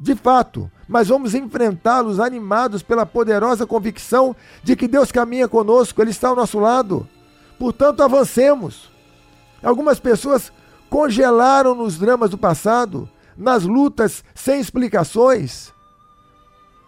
[0.02, 6.10] De fato, mas vamos enfrentá-los animados pela poderosa convicção de que Deus caminha conosco, Ele
[6.10, 7.06] está ao nosso lado.
[7.58, 8.90] Portanto, avancemos.
[9.62, 10.50] Algumas pessoas
[10.88, 15.70] congelaram nos dramas do passado, nas lutas sem explicações.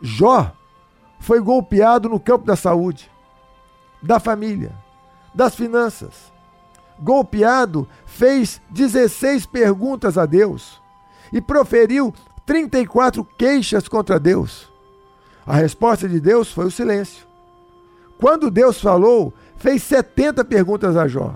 [0.01, 0.51] Jó
[1.21, 3.11] foi golpeado no campo da saúde,
[4.03, 4.73] da família,
[5.35, 6.33] das finanças.
[6.99, 10.81] Golpeado, fez 16 perguntas a Deus
[11.31, 12.15] e proferiu
[12.47, 14.71] 34 queixas contra Deus.
[15.47, 17.27] A resposta de Deus foi o silêncio.
[18.19, 21.35] Quando Deus falou, fez 70 perguntas a Jó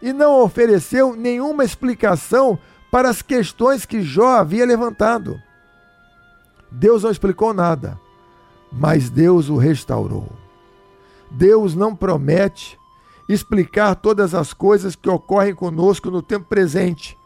[0.00, 2.58] e não ofereceu nenhuma explicação
[2.90, 5.40] para as questões que Jó havia levantado.
[6.70, 7.98] Deus não explicou nada,
[8.70, 10.30] mas Deus o restaurou.
[11.30, 12.78] Deus não promete
[13.28, 17.16] explicar todas as coisas que ocorrem conosco no tempo presente,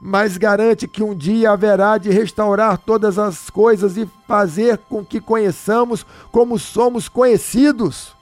[0.00, 5.20] mas garante que um dia haverá de restaurar todas as coisas e fazer com que
[5.20, 8.16] conheçamos como somos conhecidos.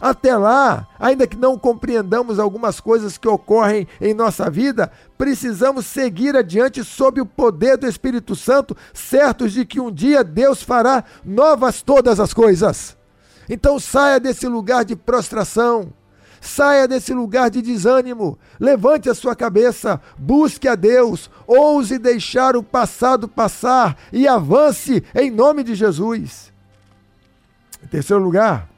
[0.00, 6.36] Até lá, ainda que não compreendamos algumas coisas que ocorrem em nossa vida, precisamos seguir
[6.36, 11.80] adiante sob o poder do Espírito Santo, certos de que um dia Deus fará novas
[11.80, 12.94] todas as coisas.
[13.48, 15.90] Então saia desse lugar de prostração.
[16.44, 22.62] Saia desse lugar de desânimo, levante a sua cabeça, busque a Deus, ouse deixar o
[22.62, 26.52] passado passar e avance em nome de Jesus.
[27.82, 28.68] Em terceiro lugar,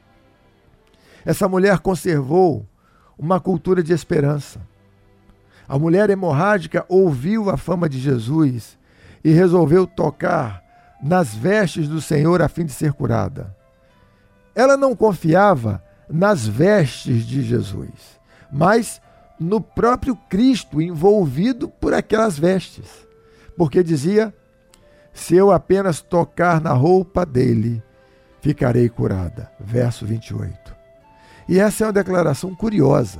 [1.25, 2.65] essa mulher conservou
[3.19, 4.61] uma cultura de esperança.
[5.67, 8.77] A mulher hemorrágica ouviu a fama de Jesus
[9.25, 10.63] e resolveu tocar
[11.03, 13.53] nas vestes do Senhor a fim de ser curada.
[14.55, 18.19] Ela não confiava nas vestes de Jesus,
[18.51, 19.01] mas
[19.39, 22.85] no próprio Cristo envolvido por aquelas vestes,
[23.57, 24.33] porque dizia:
[25.13, 27.83] Se eu apenas tocar na roupa dele,
[28.41, 29.51] ficarei curada.
[29.59, 30.75] Verso 28.
[31.49, 33.19] E essa é uma declaração curiosa.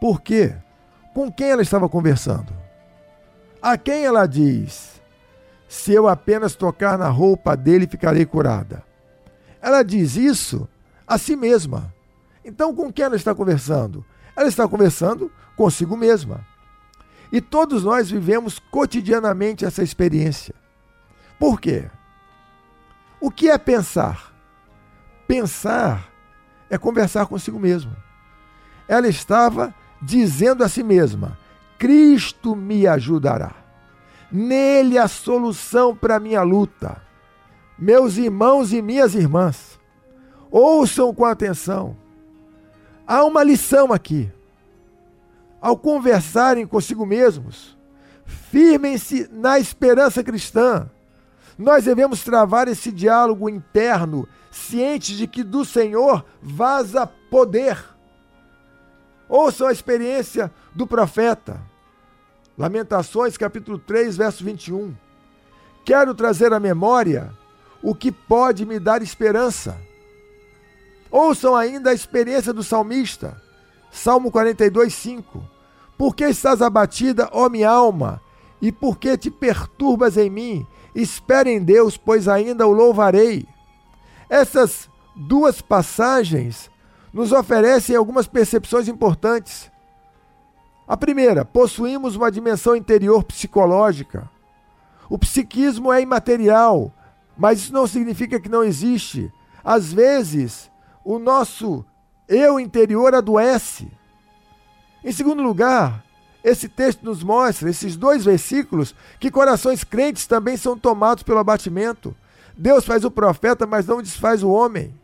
[0.00, 0.54] Por quê?
[1.14, 2.52] Com quem ela estava conversando?
[3.60, 5.00] A quem ela diz:
[5.68, 8.82] Se eu apenas tocar na roupa dele, ficarei curada?
[9.60, 10.68] Ela diz isso
[11.12, 11.94] a si mesma.
[12.42, 14.04] Então, com quem ela está conversando?
[14.34, 16.44] Ela está conversando consigo mesma.
[17.30, 20.54] E todos nós vivemos cotidianamente essa experiência.
[21.38, 21.90] Por quê?
[23.20, 24.32] O que é pensar?
[25.28, 26.08] Pensar
[26.70, 27.94] é conversar consigo mesmo.
[28.88, 31.38] Ela estava dizendo a si mesma:
[31.78, 33.54] Cristo me ajudará.
[34.30, 37.02] Nele a solução para a minha luta.
[37.78, 39.71] Meus irmãos e minhas irmãs,
[40.52, 41.96] ouçam com atenção.
[43.06, 44.30] Há uma lição aqui.
[45.60, 47.76] Ao conversarem consigo mesmos,
[48.26, 50.88] firmem-se na esperança cristã.
[51.56, 57.82] Nós devemos travar esse diálogo interno cientes de que do Senhor vaza poder.
[59.28, 61.60] Ouçam a experiência do profeta.
[62.58, 64.94] Lamentações, capítulo 3, verso 21.
[65.84, 67.32] Quero trazer à memória
[67.82, 69.76] o que pode me dar esperança.
[71.12, 73.40] Ouçam ainda a experiência do salmista.
[73.90, 75.44] Salmo 42, 5.
[75.98, 78.18] Por que estás abatida, ó minha alma?
[78.62, 80.66] E por que te perturbas em mim?
[80.94, 83.46] Espere em Deus, pois ainda o louvarei.
[84.30, 86.70] Essas duas passagens
[87.12, 89.70] nos oferecem algumas percepções importantes.
[90.88, 94.30] A primeira, possuímos uma dimensão interior psicológica.
[95.10, 96.90] O psiquismo é imaterial,
[97.36, 99.30] mas isso não significa que não existe.
[99.62, 100.71] Às vezes,
[101.04, 101.84] o nosso
[102.28, 103.90] eu interior adoece.
[105.04, 106.04] Em segundo lugar,
[106.42, 112.14] esse texto nos mostra, esses dois versículos, que corações crentes também são tomados pelo abatimento.
[112.56, 114.94] Deus faz o profeta, mas não desfaz o homem.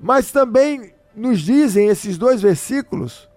[0.00, 3.28] Mas também nos dizem esses dois versículos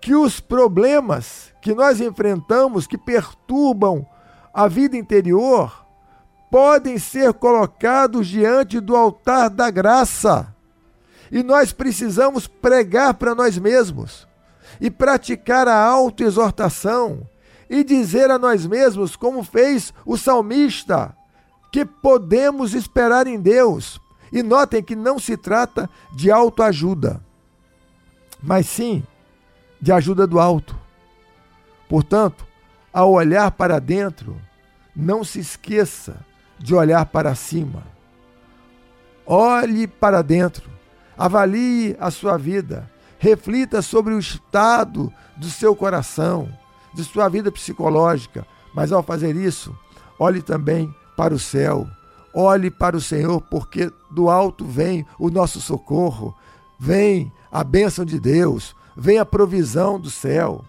[0.00, 4.04] que os problemas que nós enfrentamos, que perturbam
[4.52, 5.81] a vida interior,
[6.52, 10.54] podem ser colocados diante do altar da graça.
[11.30, 14.28] E nós precisamos pregar para nós mesmos
[14.78, 17.26] e praticar a autoexortação
[17.70, 21.16] e dizer a nós mesmos, como fez o salmista,
[21.72, 23.98] que podemos esperar em Deus.
[24.30, 27.22] E notem que não se trata de autoajuda,
[28.42, 29.02] mas sim
[29.80, 30.78] de ajuda do alto.
[31.88, 32.46] Portanto,
[32.92, 34.38] ao olhar para dentro,
[34.94, 36.30] não se esqueça
[36.62, 37.82] de olhar para cima.
[39.26, 40.70] Olhe para dentro,
[41.18, 42.88] avalie a sua vida,
[43.18, 46.48] reflita sobre o estado do seu coração,
[46.94, 49.76] de sua vida psicológica, mas ao fazer isso,
[50.18, 51.86] olhe também para o céu,
[52.32, 56.34] olhe para o Senhor, porque do alto vem o nosso socorro,
[56.78, 60.64] vem a bênção de Deus, vem a provisão do céu.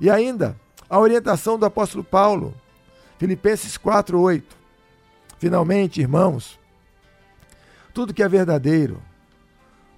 [0.00, 0.60] E ainda,
[0.90, 2.54] a orientação do apóstolo Paulo,
[3.18, 4.61] Filipenses 4:8.
[5.42, 6.56] Finalmente, irmãos,
[7.92, 9.02] tudo que é verdadeiro,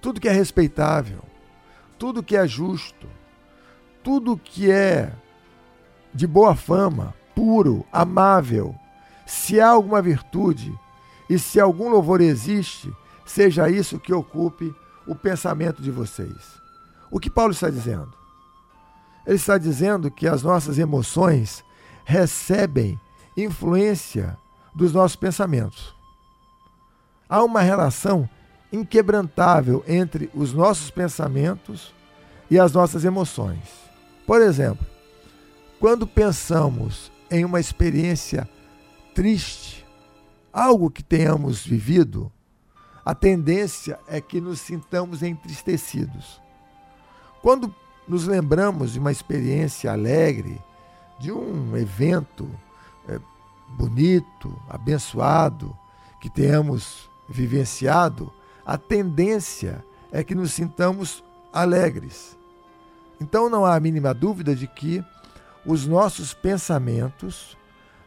[0.01, 1.19] tudo que é respeitável,
[1.99, 3.07] tudo que é justo,
[4.03, 5.13] tudo que é
[6.11, 8.75] de boa fama, puro, amável,
[9.23, 10.73] se há alguma virtude
[11.29, 12.91] e se algum louvor existe,
[13.23, 14.73] seja isso que ocupe
[15.05, 16.59] o pensamento de vocês.
[17.11, 18.11] O que Paulo está dizendo?
[19.27, 21.63] Ele está dizendo que as nossas emoções
[22.03, 22.99] recebem
[23.37, 24.35] influência
[24.75, 25.95] dos nossos pensamentos.
[27.29, 28.29] Há uma relação
[28.71, 31.93] inquebrantável entre os nossos pensamentos
[32.49, 33.63] e as nossas emoções.
[34.27, 34.85] Por exemplo,
[35.79, 38.47] quando pensamos em uma experiência
[39.13, 39.85] triste,
[40.51, 42.31] algo que tenhamos vivido,
[43.03, 46.41] a tendência é que nos sintamos entristecidos.
[47.41, 47.73] Quando
[48.07, 50.59] nos lembramos de uma experiência alegre,
[51.19, 52.49] de um evento
[53.07, 53.19] é,
[53.75, 55.75] bonito, abençoado,
[56.19, 58.31] que tenhamos vivenciado,
[58.65, 62.37] a tendência é que nos sintamos alegres.
[63.19, 65.03] Então não há a mínima dúvida de que
[65.65, 67.57] os nossos pensamentos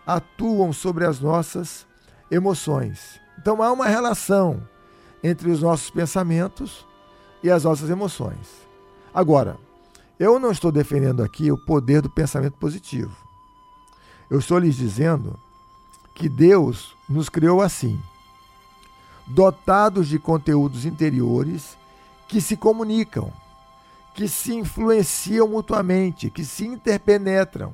[0.06, 1.86] atuam sobre as nossas
[2.30, 3.20] emoções.
[3.38, 4.62] Então há uma relação
[5.22, 6.86] entre os nossos pensamentos
[7.42, 8.48] e as nossas emoções.
[9.12, 9.56] Agora,
[10.18, 13.16] eu não estou defendendo aqui o poder do pensamento positivo.
[14.30, 15.38] Eu estou lhes dizendo
[16.18, 17.96] que Deus nos criou assim,
[19.24, 21.78] dotados de conteúdos interiores
[22.26, 23.32] que se comunicam,
[24.14, 27.72] que se influenciam mutuamente, que se interpenetram.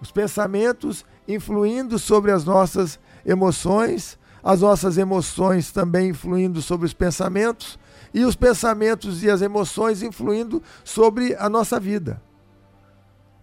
[0.00, 7.78] Os pensamentos influindo sobre as nossas emoções, as nossas emoções também influindo sobre os pensamentos
[8.14, 12.22] e os pensamentos e as emoções influindo sobre a nossa vida.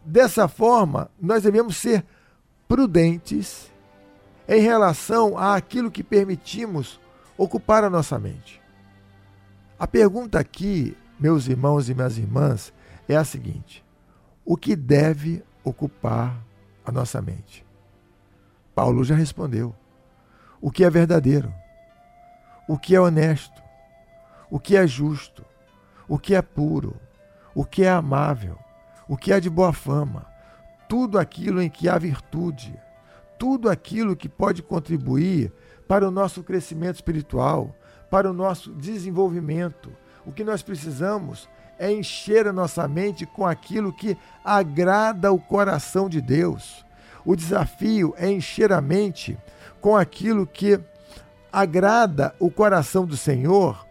[0.04, 2.04] Dessa forma, nós devemos ser
[2.68, 3.72] prudentes
[4.48, 7.00] em relação àquilo que permitimos
[7.38, 8.62] ocupar a nossa mente.
[9.80, 12.74] A pergunta aqui, meus irmãos e minhas irmãs,
[13.08, 13.84] é a seguinte:
[14.46, 16.38] o que deve ocupar
[16.86, 17.66] a nossa mente?
[18.76, 19.76] Paulo já respondeu.
[20.62, 21.54] O que é verdadeiro?
[22.68, 23.62] O que é honesto?
[24.50, 25.46] O que é justo?
[26.08, 26.96] O que é puro?
[27.54, 28.58] O que é amável?
[29.08, 30.26] O que é de boa fama?
[30.88, 32.80] Tudo aquilo em que há virtude,
[33.44, 35.52] tudo aquilo que pode contribuir
[35.86, 37.76] para o nosso crescimento espiritual,
[38.10, 39.92] para o nosso desenvolvimento.
[40.26, 46.08] O que nós precisamos é encher a nossa mente com aquilo que agrada o coração
[46.08, 46.86] de Deus.
[47.26, 49.38] O desafio é encher a mente
[49.82, 50.80] com aquilo que
[51.52, 53.86] agrada o coração do Senhor,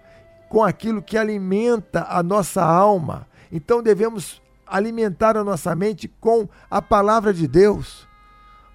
[0.49, 6.81] com aquilo que alimenta a nossa alma Então devemos alimentar a nossa mente com a
[6.81, 8.11] palavra de Deus.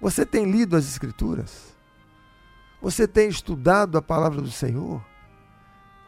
[0.00, 1.74] Você tem lido as Escrituras?
[2.80, 5.04] Você tem estudado a palavra do Senhor?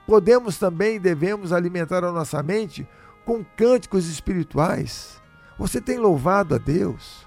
[0.07, 2.86] Podemos também e devemos alimentar a nossa mente
[3.24, 5.20] com cânticos espirituais.
[5.59, 7.26] Você tem louvado a Deus?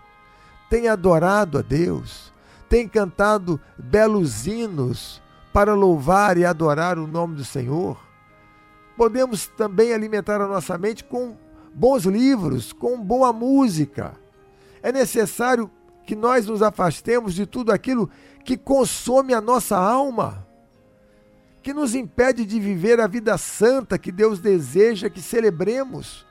[0.70, 2.32] Tem adorado a Deus?
[2.70, 8.02] Tem cantado belos hinos para louvar e adorar o nome do Senhor?
[8.96, 11.38] Podemos também alimentar a nossa mente com
[11.74, 14.14] bons livros, com boa música.
[14.82, 15.70] É necessário
[16.06, 18.10] que nós nos afastemos de tudo aquilo
[18.44, 20.46] que consome a nossa alma,
[21.62, 26.26] que nos impede de viver a vida santa que Deus deseja que celebremos.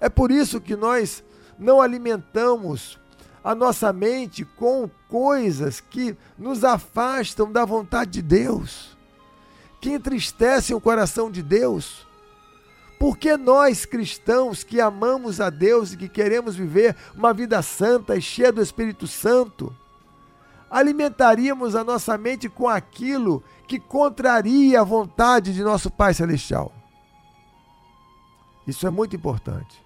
[0.00, 1.22] É por isso que nós
[1.58, 2.98] não alimentamos
[3.44, 8.96] a nossa mente com coisas que nos afastam da vontade de Deus,
[9.80, 12.07] que entristecem o coração de Deus.
[12.98, 18.22] Porque nós cristãos que amamos a Deus e que queremos viver uma vida santa e
[18.22, 19.74] cheia do Espírito Santo,
[20.70, 26.72] alimentaríamos a nossa mente com aquilo que contraria a vontade de nosso Pai Celestial.
[28.66, 29.82] Isso é muito importante.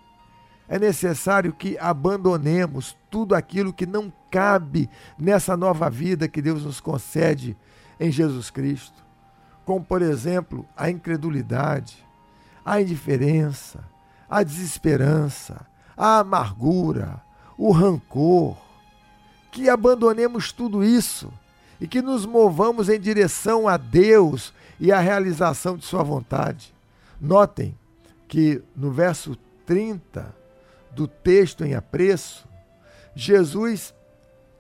[0.69, 4.89] É necessário que abandonemos tudo aquilo que não cabe
[5.19, 7.57] nessa nova vida que Deus nos concede
[8.01, 9.05] em Jesus Cristo,
[9.65, 12.05] como, por exemplo, a incredulidade,
[12.65, 13.85] a indiferença,
[14.29, 17.21] a desesperança, a amargura,
[17.57, 18.57] o rancor.
[19.51, 21.31] Que abandonemos tudo isso
[21.79, 26.75] e que nos movamos em direção a Deus e à realização de Sua vontade.
[27.21, 27.77] Notem
[28.27, 29.37] que no verso
[29.67, 30.35] 30
[30.93, 32.49] do texto em apreço,
[33.15, 33.95] Jesus,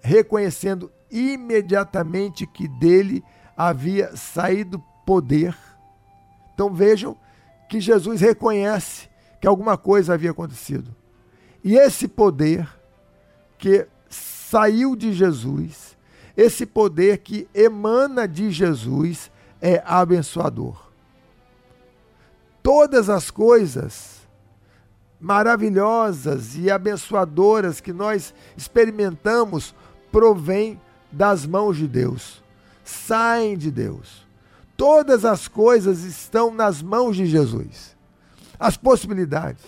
[0.02, 3.24] reconhecendo imediatamente que dele
[3.56, 5.56] havia saído poder.
[6.52, 7.16] Então vejam
[7.72, 9.08] que Jesus reconhece
[9.40, 10.94] que alguma coisa havia acontecido.
[11.64, 12.68] E esse poder
[13.56, 15.96] que saiu de Jesus,
[16.36, 20.90] esse poder que emana de Jesus é abençoador.
[22.62, 24.20] Todas as coisas
[25.18, 29.74] maravilhosas e abençoadoras que nós experimentamos
[30.10, 30.78] provêm
[31.10, 32.42] das mãos de Deus,
[32.84, 34.21] saem de Deus.
[34.76, 37.96] Todas as coisas estão nas mãos de Jesus.
[38.58, 39.64] As possibilidades,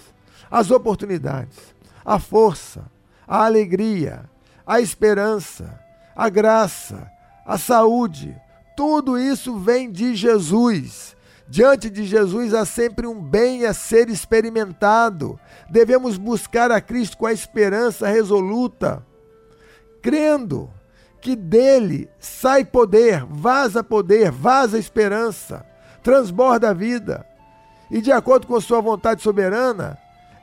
[0.51, 1.75] as oportunidades,
[2.05, 2.85] a força,
[3.27, 4.29] a alegria,
[4.67, 5.81] a esperança,
[6.15, 7.11] a graça,
[7.47, 8.37] a saúde,
[8.77, 11.15] tudo isso vem de Jesus.
[11.47, 15.39] Diante de Jesus há sempre um bem a ser experimentado.
[15.69, 19.05] Devemos buscar a Cristo com a esperança resoluta,
[20.01, 20.71] crendo
[21.25, 25.65] que dele sai poder, vaza poder, vaza esperança,
[26.03, 27.27] transborda a vida.
[27.91, 29.97] E de acordo com sua vontade soberana,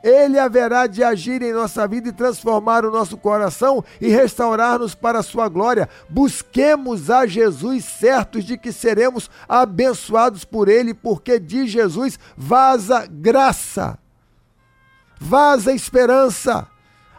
[0.03, 5.19] ele haverá de agir em nossa vida e transformar o nosso coração e restaurar-nos para
[5.19, 5.87] a sua glória.
[6.09, 13.99] Busquemos a Jesus, certos de que seremos abençoados por ele, porque de Jesus vaza graça,
[15.19, 16.67] vaza esperança.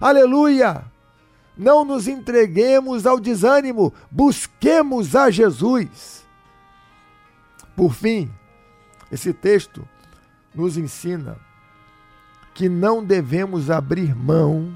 [0.01, 0.92] Aleluia!
[1.63, 6.27] Não nos entreguemos ao desânimo, busquemos a Jesus.
[7.77, 8.29] Por fim,
[9.13, 9.89] esse texto
[10.53, 11.37] nos ensina
[12.53, 14.75] que não devemos abrir mão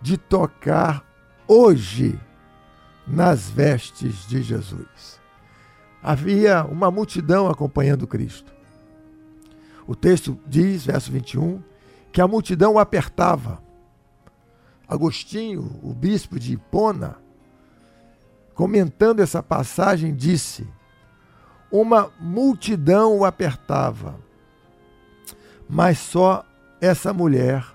[0.00, 1.04] de tocar
[1.48, 2.18] hoje
[3.06, 5.20] nas vestes de Jesus.
[6.00, 8.52] Havia uma multidão acompanhando Cristo.
[9.84, 11.60] O texto diz, verso 21,
[12.12, 13.63] que a multidão o apertava.
[14.94, 17.16] Agostinho, o bispo de Hipona,
[18.54, 20.66] comentando essa passagem, disse:
[21.70, 24.18] Uma multidão o apertava,
[25.68, 26.44] mas só
[26.80, 27.66] essa mulher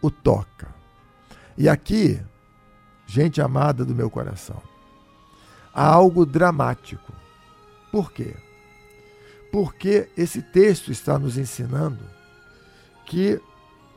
[0.00, 0.74] o toca.
[1.58, 2.20] E aqui,
[3.06, 4.62] gente amada do meu coração,
[5.72, 7.12] há algo dramático.
[7.92, 8.34] Por quê?
[9.52, 12.04] Porque esse texto está nos ensinando
[13.06, 13.40] que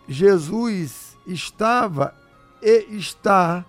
[0.07, 2.15] Jesus estava
[2.61, 3.65] e está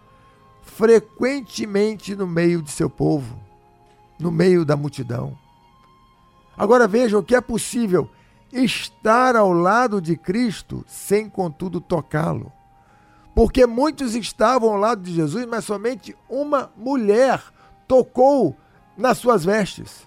[0.62, 3.38] frequentemente no meio de seu povo,
[4.18, 5.36] no meio da multidão.
[6.56, 8.08] Agora vejam que é possível
[8.52, 12.52] estar ao lado de Cristo sem, contudo, tocá-lo.
[13.34, 17.42] Porque muitos estavam ao lado de Jesus, mas somente uma mulher
[17.86, 18.56] tocou
[18.96, 20.06] nas suas vestes.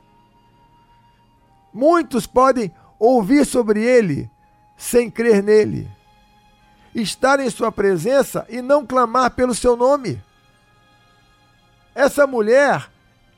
[1.74, 4.30] Muitos podem ouvir sobre ele
[4.78, 5.90] sem crer nele
[6.94, 10.22] estar em sua presença e não clamar pelo seu nome.
[11.96, 12.90] Essa mulher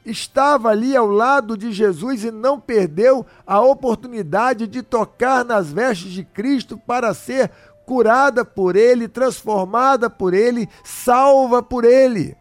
[0.05, 6.11] estava ali ao lado de Jesus e não perdeu a oportunidade de tocar nas vestes
[6.11, 7.51] de Cristo para ser
[7.85, 12.37] curada por Ele, transformada por Ele, salva por Ele.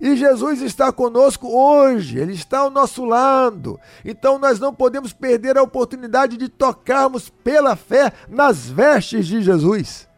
[0.00, 3.78] E Jesus está conosco hoje, Ele está ao nosso lado.
[4.04, 10.08] Então nós não podemos perder a oportunidade de tocarmos pela fé nas vestes de Jesus.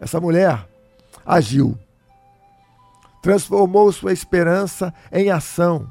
[0.00, 0.66] Essa mulher
[1.24, 1.78] agiu
[3.20, 5.90] transformou sua esperança em ação.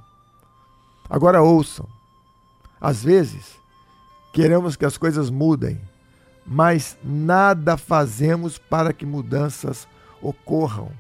[1.09, 1.87] Agora ouçam.
[2.79, 3.57] Às vezes,
[4.33, 5.79] queremos que as coisas mudem,
[6.45, 9.87] mas nada fazemos para que mudanças
[10.21, 10.91] ocorram.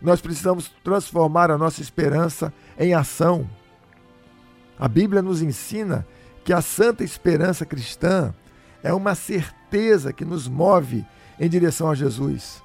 [0.00, 3.48] Nós precisamos transformar a nossa esperança em ação.
[4.78, 6.06] A Bíblia nos ensina
[6.44, 8.34] que a santa esperança cristã
[8.82, 11.04] é uma certeza que nos move
[11.40, 12.62] em direção a Jesus.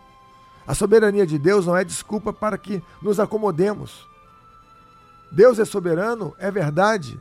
[0.68, 4.06] A soberania de Deus não é desculpa para que nos acomodemos.
[5.32, 7.20] Deus é soberano, é verdade.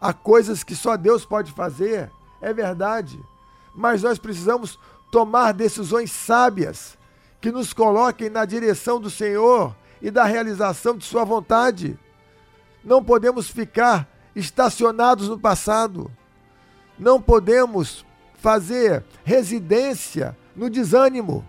[0.00, 2.10] Há coisas que só Deus pode fazer,
[2.40, 3.22] é verdade.
[3.72, 4.78] Mas nós precisamos
[5.12, 6.98] tomar decisões sábias
[7.40, 11.96] que nos coloquem na direção do Senhor e da realização de Sua vontade.
[12.84, 16.10] Não podemos ficar estacionados no passado.
[16.98, 18.04] Não podemos
[18.34, 21.46] fazer residência no desânimo.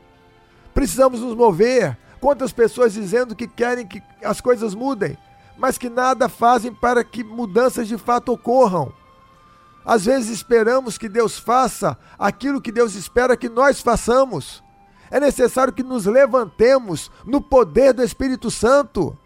[0.74, 1.97] Precisamos nos mover.
[2.20, 5.18] Quantas pessoas dizendo que querem que as coisas mudem,
[5.58, 8.93] mas que nada fazem para que mudanças de fato ocorram.
[9.86, 14.64] Às vezes esperamos que Deus faça aquilo que Deus espera que nós façamos.
[15.12, 19.18] É necessário que nos levantemos no poder do Espírito Santo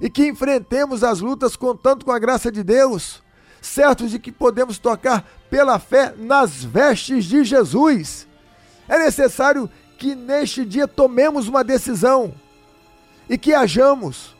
[0.00, 3.22] e que enfrentemos as lutas contando com a graça de Deus,
[3.60, 8.26] certos de que podemos tocar pela fé nas vestes de Jesus.
[8.88, 12.34] É necessário que neste dia tomemos uma decisão
[13.28, 14.34] e que hajamos.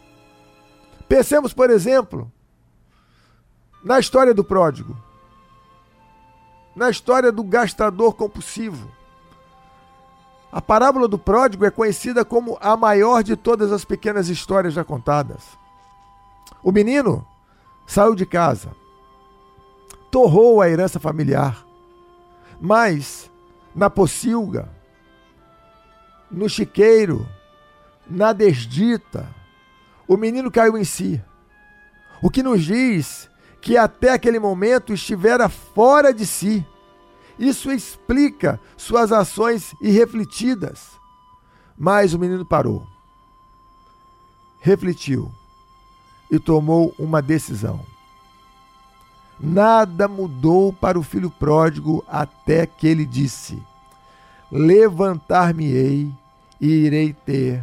[1.09, 2.31] Pensemos, por exemplo,
[3.83, 4.97] na história do pródigo,
[6.75, 8.91] na história do gastador compulsivo.
[10.51, 14.85] A parábola do pródigo é conhecida como a maior de todas as pequenas histórias já
[14.85, 15.43] contadas.
[16.63, 17.27] O menino
[17.87, 18.71] saiu de casa,
[20.11, 21.67] torrou a herança familiar,
[22.61, 23.31] mas
[23.75, 24.69] na pocilga,
[26.31, 27.29] no chiqueiro,
[28.09, 29.29] na desdita,
[30.07, 31.23] o menino caiu em si.
[32.23, 33.29] O que nos diz
[33.65, 36.67] que até aquele momento estivera fora de si.
[37.39, 40.91] Isso explica suas ações irrefletidas.
[41.77, 42.87] Mas o menino parou,
[44.61, 45.33] refletiu
[46.31, 47.94] e tomou uma decisão.
[49.41, 53.61] Nada mudou para o filho pródigo até que ele disse:
[54.51, 56.11] Levantar-me-ei
[56.61, 57.63] e irei ter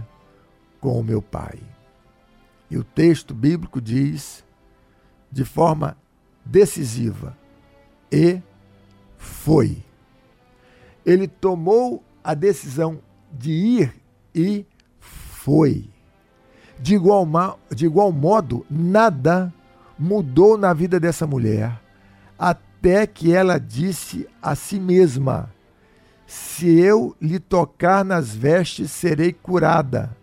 [0.80, 1.59] com o meu pai.
[2.69, 4.43] E o texto bíblico diz,
[5.32, 5.97] de forma
[6.45, 7.38] decisiva,
[8.11, 8.41] e
[9.17, 9.78] foi.
[11.05, 12.99] Ele tomou a decisão
[13.32, 13.93] de ir
[14.34, 14.65] e
[14.99, 15.89] foi.
[16.80, 17.28] De igual,
[17.74, 19.53] de igual modo, nada
[20.02, 21.80] mudou na vida dessa mulher,
[22.38, 25.54] até que ela disse a si mesma:
[26.26, 30.18] se eu lhe tocar nas vestes, serei curada.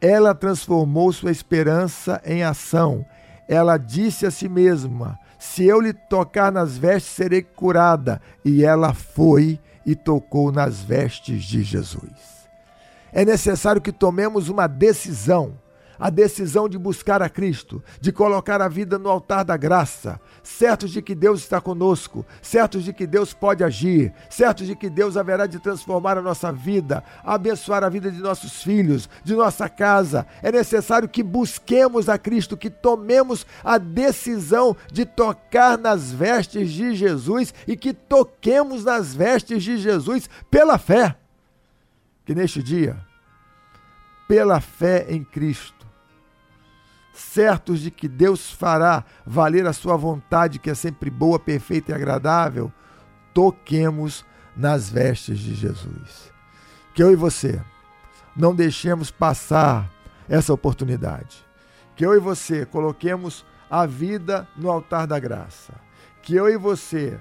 [0.00, 3.04] Ela transformou sua esperança em ação.
[3.48, 8.20] Ela disse a si mesma: Se eu lhe tocar nas vestes, serei curada.
[8.44, 12.46] E ela foi e tocou nas vestes de Jesus.
[13.12, 15.54] É necessário que tomemos uma decisão
[16.02, 20.90] a decisão de buscar a Cristo, de colocar a vida no altar da graça, certos
[20.90, 25.16] de que Deus está conosco, certos de que Deus pode agir, certos de que Deus
[25.16, 30.26] haverá de transformar a nossa vida, abençoar a vida de nossos filhos, de nossa casa.
[30.42, 36.96] É necessário que busquemos a Cristo, que tomemos a decisão de tocar nas vestes de
[36.96, 41.14] Jesus e que toquemos nas vestes de Jesus pela fé.
[42.26, 42.96] Que neste dia,
[44.26, 45.81] pela fé em Cristo,
[47.22, 51.94] certos de que Deus fará valer a sua vontade, que é sempre boa, perfeita e
[51.94, 52.70] agradável,
[53.32, 54.24] toquemos
[54.56, 56.30] nas vestes de Jesus.
[56.94, 57.60] Que eu e você
[58.36, 59.90] não deixemos passar
[60.28, 61.44] essa oportunidade.
[61.96, 65.74] Que eu e você coloquemos a vida no altar da graça.
[66.22, 67.18] Que eu e você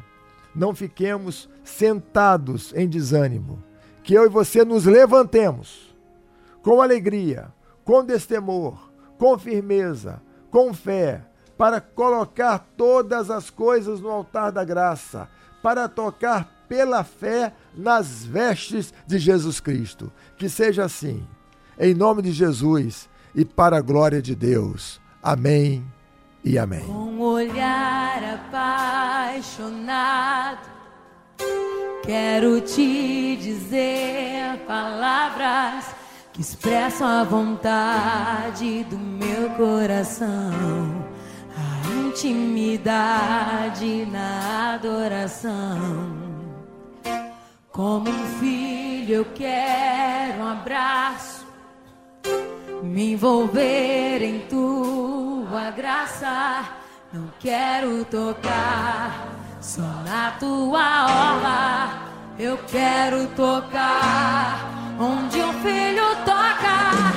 [0.53, 3.63] não fiquemos sentados em desânimo.
[4.03, 5.95] Que eu e você nos levantemos
[6.61, 8.90] com alegria, com destemor,
[9.21, 10.19] com firmeza,
[10.49, 11.21] com fé,
[11.55, 15.29] para colocar todas as coisas no altar da graça,
[15.61, 20.11] para tocar pela fé nas vestes de Jesus Cristo.
[20.39, 21.23] Que seja assim,
[21.79, 24.99] em nome de Jesus e para a glória de Deus.
[25.21, 25.85] Amém
[26.43, 26.87] e amém.
[26.87, 28.41] Com um olhar
[29.29, 30.67] apaixonado,
[32.03, 36.00] quero te dizer palavras
[36.33, 41.05] que expressam a vontade do meu coração,
[41.57, 46.31] a intimidade na adoração.
[47.71, 51.45] Como um filho, eu quero um abraço,
[52.81, 56.63] me envolver em tua graça.
[57.13, 59.27] Não quero tocar
[59.59, 62.07] só na tua orla,
[62.39, 67.10] eu quero tocar onde um filho toca.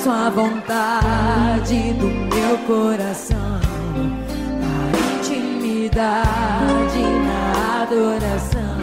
[0.00, 3.60] peço a vontade do meu coração.
[4.62, 8.80] A intimidade na adoração.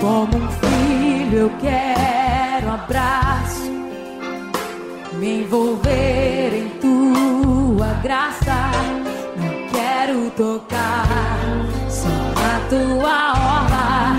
[0.00, 3.70] Como um filho, eu quero um abraço,
[5.14, 8.70] me envolver em tua graça.
[9.36, 11.08] Não quero tocar
[11.88, 14.14] só na tua orla.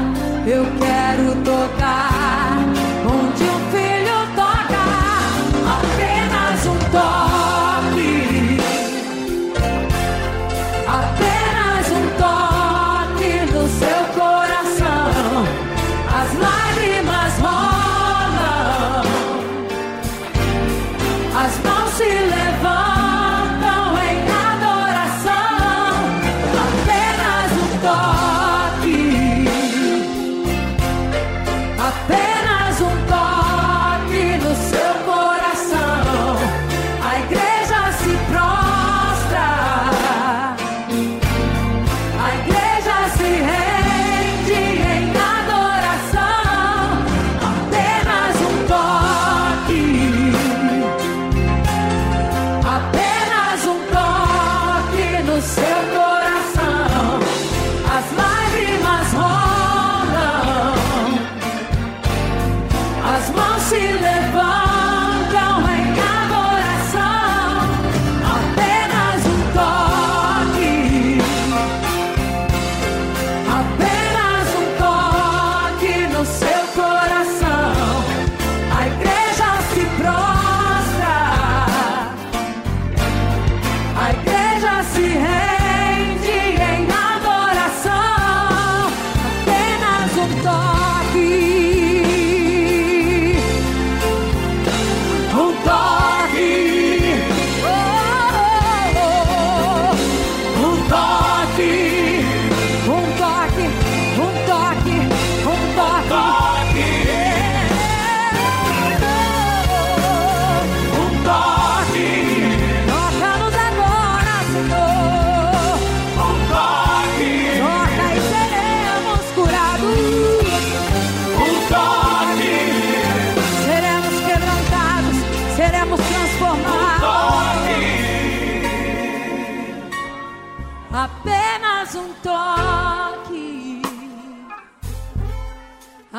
[0.45, 2.18] Eu quero tocar.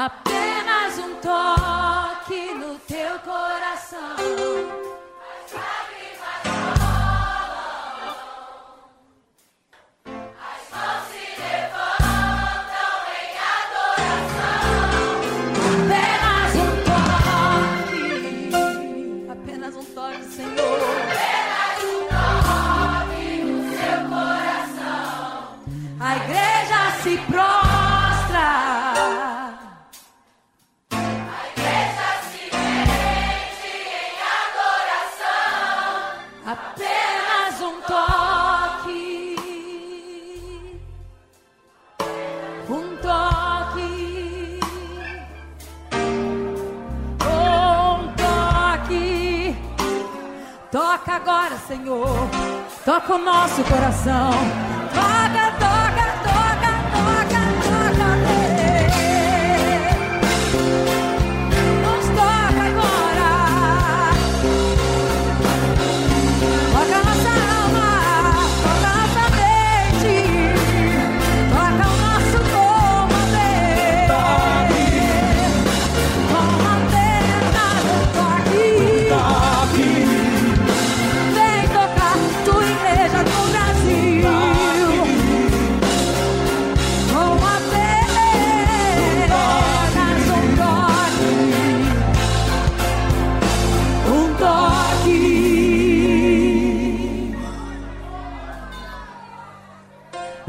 [0.03, 4.16] Apenas um toque no teu coração.
[51.71, 52.29] Senhor.
[52.85, 54.70] Toca o nosso coração.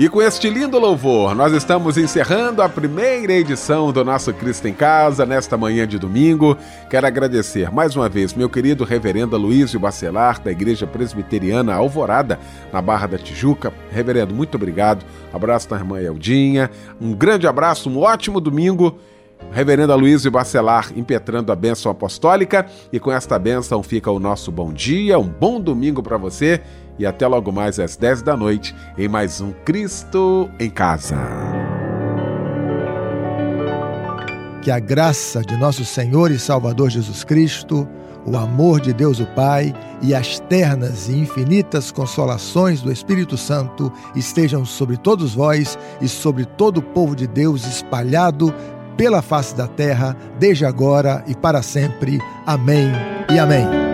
[0.02, 4.74] E com este lindo louvor, nós estamos encerrando a primeira edição do nosso Cristo em
[4.74, 6.58] Casa nesta manhã de domingo.
[6.90, 12.40] Quero agradecer mais uma vez meu querido reverendo Luísio Bacelar, da Igreja Presbiteriana Alvorada,
[12.74, 13.72] na Barra da Tijuca.
[13.92, 15.06] Reverendo, muito obrigado.
[15.32, 16.72] Abraço da irmã Eldinha.
[17.00, 18.98] Um grande abraço, um ótimo domingo.
[19.52, 24.74] Reverendo Aloysio Bacelar impetrando a bênção apostólica e com esta bênção fica o nosso bom
[24.74, 26.62] dia, um bom domingo para você
[27.02, 31.18] e até logo mais às 10 da noite em mais um Cristo em Casa.
[34.62, 37.88] Que a graça de nosso Senhor e Salvador Jesus Cristo,
[38.24, 43.92] o amor de Deus o Pai e as ternas e infinitas consolações do Espírito Santo
[44.16, 48.54] estejam sobre todos vós e sobre todo o povo de Deus espalhado
[48.96, 52.20] pela face da terra, desde agora e para sempre.
[52.46, 52.92] Amém
[53.34, 53.91] e amém.